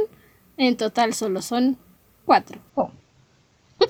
[0.58, 1.78] en total solo son
[2.26, 2.60] cuatro.
[2.74, 2.90] Oh.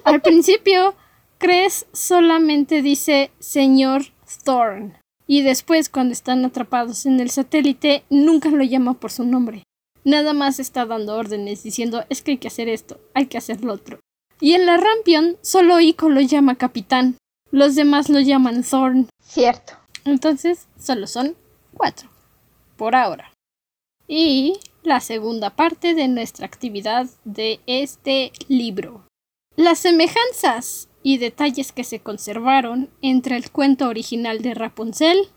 [0.05, 0.95] Al principio,
[1.41, 4.03] Cres solamente dice señor
[4.45, 4.99] Thorn.
[5.27, 9.65] Y después, cuando están atrapados en el satélite, nunca lo llama por su nombre.
[10.05, 13.65] Nada más está dando órdenes diciendo es que hay que hacer esto, hay que hacer
[13.65, 14.01] lo otro.
[14.39, 17.17] Y en la Rampion, solo Ico lo llama capitán.
[17.51, 19.09] Los demás lo llaman Thorn.
[19.23, 19.73] Cierto.
[20.05, 21.37] Entonces, solo son
[21.73, 22.11] cuatro.
[22.77, 23.33] Por ahora.
[24.07, 29.07] Y la segunda parte de nuestra actividad de este libro.
[29.57, 35.29] Las semejanzas y detalles que se conservaron entre el cuento original de Rapunzel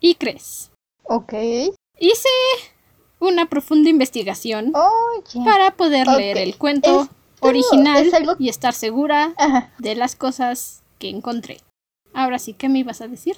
[0.00, 0.70] y Cres.
[1.04, 1.32] Ok.
[1.98, 2.28] Hice
[3.18, 5.44] una profunda investigación Oye.
[5.44, 9.72] para poder leer el cuento Esto original algo- y estar segura Ajá.
[9.78, 11.58] de las cosas que encontré.
[12.14, 13.36] Ahora sí, ¿qué me ibas a decir?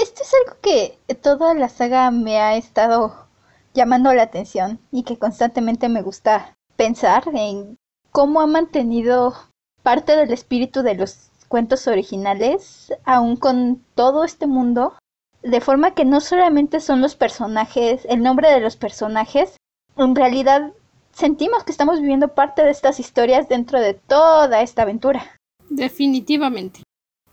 [0.00, 3.26] esto es algo que toda la saga me ha estado
[3.74, 7.76] llamando la atención y que constantemente me gusta pensar en
[8.14, 9.34] cómo ha mantenido
[9.82, 14.96] parte del espíritu de los cuentos originales, aún con todo este mundo,
[15.42, 19.56] de forma que no solamente son los personajes, el nombre de los personajes,
[19.96, 20.72] en realidad
[21.12, 25.36] sentimos que estamos viviendo parte de estas historias dentro de toda esta aventura.
[25.68, 26.84] Definitivamente.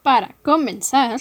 [0.02, 1.20] Para comenzar,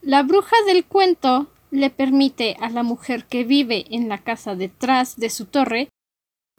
[0.00, 5.16] la bruja del cuento le permite a la mujer que vive en la casa detrás
[5.16, 5.88] de su torre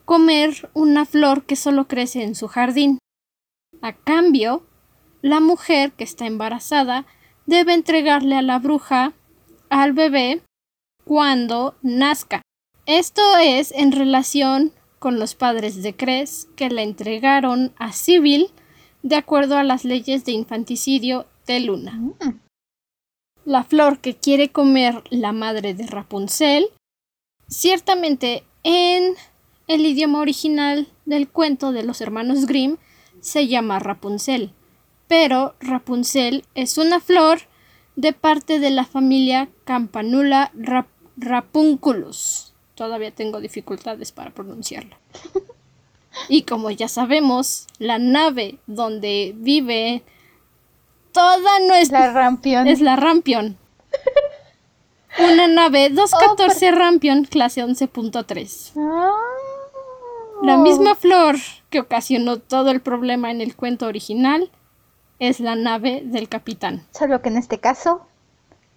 [0.09, 2.97] comer una flor que solo crece en su jardín.
[3.83, 4.65] A cambio,
[5.21, 7.05] la mujer que está embarazada
[7.45, 9.13] debe entregarle a la bruja
[9.69, 10.41] al bebé
[11.05, 12.41] cuando nazca.
[12.87, 18.49] Esto es en relación con los padres de Cres que le entregaron a Civil
[19.03, 21.91] de acuerdo a las leyes de infanticidio de Luna.
[21.91, 22.39] Mm.
[23.45, 26.65] La flor que quiere comer la madre de Rapunzel,
[27.47, 29.15] ciertamente en
[29.69, 32.77] el idioma original del cuento de los hermanos Grimm
[33.21, 34.51] se llama Rapunzel,
[35.07, 37.41] pero Rapunzel es una flor
[37.95, 40.51] de parte de la familia Campanula
[41.17, 42.53] Rapunculus.
[42.73, 44.97] Todavía tengo dificultades para pronunciarlo.
[46.27, 50.03] Y como ya sabemos, la nave donde vive
[51.13, 52.11] toda nuestra...
[52.11, 52.67] Rampion.
[52.67, 53.57] Es la Rampion.
[55.19, 58.71] Una nave 214 Rampion, clase 11.3.
[58.75, 59.39] Ah.
[60.41, 61.35] La misma flor
[61.69, 64.49] que ocasionó todo el problema en el cuento original
[65.19, 66.87] es la nave del capitán.
[66.91, 68.07] Solo que en este caso,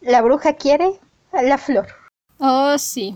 [0.01, 0.99] la bruja quiere
[1.31, 1.87] a la flor.
[2.39, 3.15] Oh, sí.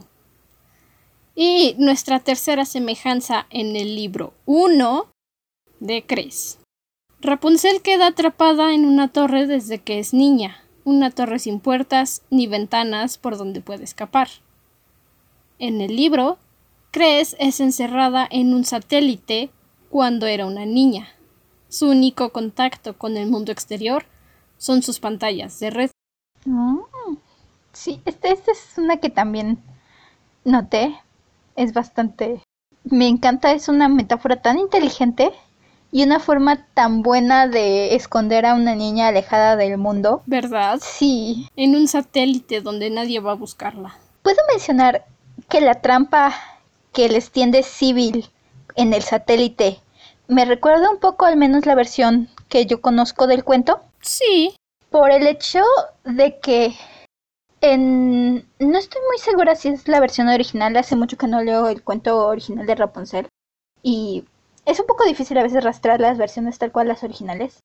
[1.34, 5.08] Y nuestra tercera semejanza en el libro 1
[5.80, 6.60] de Cres.
[7.20, 12.46] Rapunzel queda atrapada en una torre desde que es niña, una torre sin puertas ni
[12.46, 14.28] ventanas por donde puede escapar.
[15.58, 16.38] En el libro,
[16.96, 19.50] Cres es encerrada en un satélite
[19.90, 21.08] cuando era una niña.
[21.68, 24.06] Su único contacto con el mundo exterior
[24.56, 25.90] son sus pantallas de red.
[26.46, 26.78] Mm,
[27.74, 29.62] sí, esta este es una que también
[30.42, 30.98] noté.
[31.54, 32.40] Es bastante...
[32.84, 35.32] Me encanta, es una metáfora tan inteligente
[35.92, 40.22] y una forma tan buena de esconder a una niña alejada del mundo.
[40.24, 40.78] ¿Verdad?
[40.80, 41.46] Sí.
[41.56, 43.98] En un satélite donde nadie va a buscarla.
[44.22, 45.04] Puedo mencionar
[45.50, 46.34] que la trampa
[46.96, 48.30] que les tiende Civil
[48.74, 49.80] en el satélite
[50.28, 53.82] me recuerda un poco al menos la versión que yo conozco del cuento.
[54.00, 54.56] Sí.
[54.88, 55.60] Por el hecho
[56.04, 56.74] de que
[57.60, 58.48] en...
[58.58, 61.82] no estoy muy segura si es la versión original, hace mucho que no leo el
[61.82, 63.28] cuento original de Rapunzel
[63.82, 64.24] y
[64.64, 67.60] es un poco difícil a veces rastrear las versiones tal cual las originales.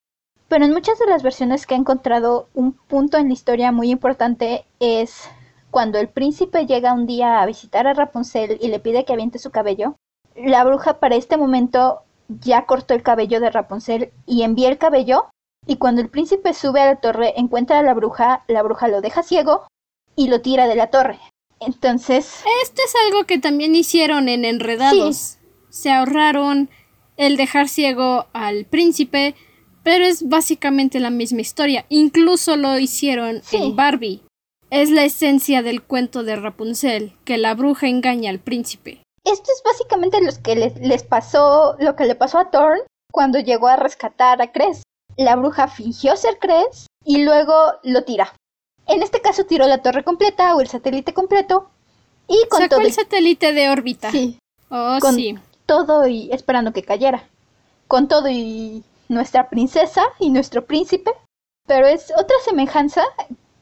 [0.48, 3.90] Pero en muchas de las versiones que he encontrado un punto en la historia muy
[3.90, 5.30] importante es
[5.72, 9.38] cuando el príncipe llega un día a visitar a Rapunzel y le pide que aviente
[9.38, 9.96] su cabello.
[10.36, 15.30] La bruja para este momento ya cortó el cabello de Rapunzel y envía el cabello.
[15.66, 19.00] Y cuando el príncipe sube a la torre, encuentra a la bruja, la bruja lo
[19.00, 19.66] deja ciego
[20.14, 21.18] y lo tira de la torre.
[21.58, 22.42] Entonces.
[22.62, 25.38] Esto es algo que también hicieron en Enredados.
[25.70, 26.68] Se ahorraron
[27.16, 29.34] el dejar ciego al príncipe,
[29.82, 31.86] pero es básicamente la misma historia.
[31.88, 34.20] Incluso lo hicieron en Barbie.
[34.72, 39.02] Es la esencia del cuento de Rapunzel, que la bruja engaña al príncipe.
[39.22, 42.80] Esto es básicamente lo que les, pasó, lo que le pasó a Thorn
[43.12, 44.82] cuando llegó a rescatar a Cres.
[45.18, 47.52] La bruja fingió ser Cres y luego
[47.82, 48.32] lo tira.
[48.86, 51.68] En este caso tiró la torre completa o el satélite completo
[52.26, 54.10] y con Sacó todo el satélite de órbita.
[54.10, 54.38] Sí.
[54.70, 55.38] Oh, con sí.
[55.66, 57.28] Todo y esperando que cayera.
[57.88, 61.10] Con todo y nuestra princesa y nuestro príncipe.
[61.66, 63.02] Pero es otra semejanza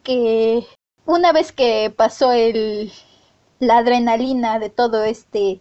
[0.04, 0.64] que
[1.10, 2.92] una vez que pasó el
[3.58, 5.60] la adrenalina de todo este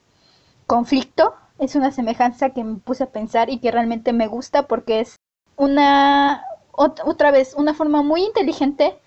[0.67, 5.01] conflicto es una semejanza que me puse a pensar y que realmente me gusta porque
[5.01, 5.15] es
[5.57, 8.97] una otra vez una forma muy inteligente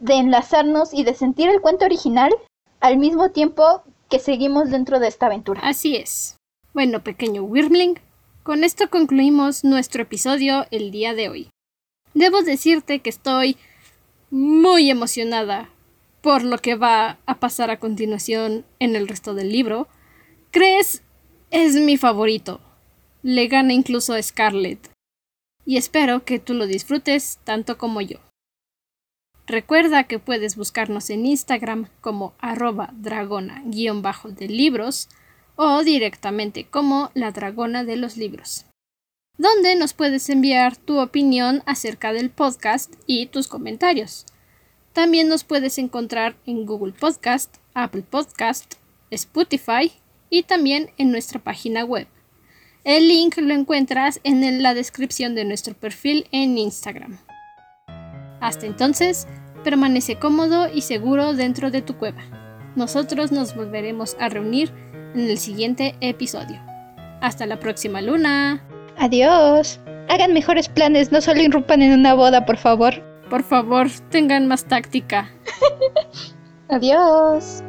[0.00, 2.32] de enlazarnos y de sentir el cuento original
[2.80, 5.60] al mismo tiempo que seguimos dentro de esta aventura.
[5.62, 6.36] Así es.
[6.74, 8.00] Bueno, pequeño Wyrmling,
[8.42, 11.50] con esto concluimos nuestro episodio el día de hoy.
[12.14, 13.56] Debo decirte que estoy
[14.30, 15.68] muy emocionada
[16.22, 19.88] por lo que va a pasar a continuación en el resto del libro.
[20.50, 21.02] Crees
[21.50, 22.60] es mi favorito.
[23.22, 24.90] Le gana incluso a Scarlett.
[25.66, 28.18] Y espero que tú lo disfrutes tanto como yo.
[29.46, 35.08] Recuerda que puedes buscarnos en Instagram como arroba dragona-de libros
[35.56, 38.66] o directamente como la dragona de los libros,
[39.36, 44.26] donde nos puedes enviar tu opinión acerca del podcast y tus comentarios.
[44.92, 48.74] También nos puedes encontrar en Google Podcast, Apple Podcast,
[49.10, 49.92] Spotify
[50.28, 52.06] y también en nuestra página web.
[52.84, 57.18] El link lo encuentras en la descripción de nuestro perfil en Instagram.
[58.40, 59.28] Hasta entonces,
[59.62, 62.22] permanece cómodo y seguro dentro de tu cueva.
[62.74, 64.72] Nosotros nos volveremos a reunir
[65.14, 66.60] en el siguiente episodio.
[67.20, 68.62] Hasta la próxima luna.
[68.98, 69.78] Adiós.
[70.08, 73.11] Hagan mejores planes, no solo irrumpan en una boda, por favor.
[73.32, 75.30] Por favor, tengan más táctica.
[76.68, 77.64] Adiós.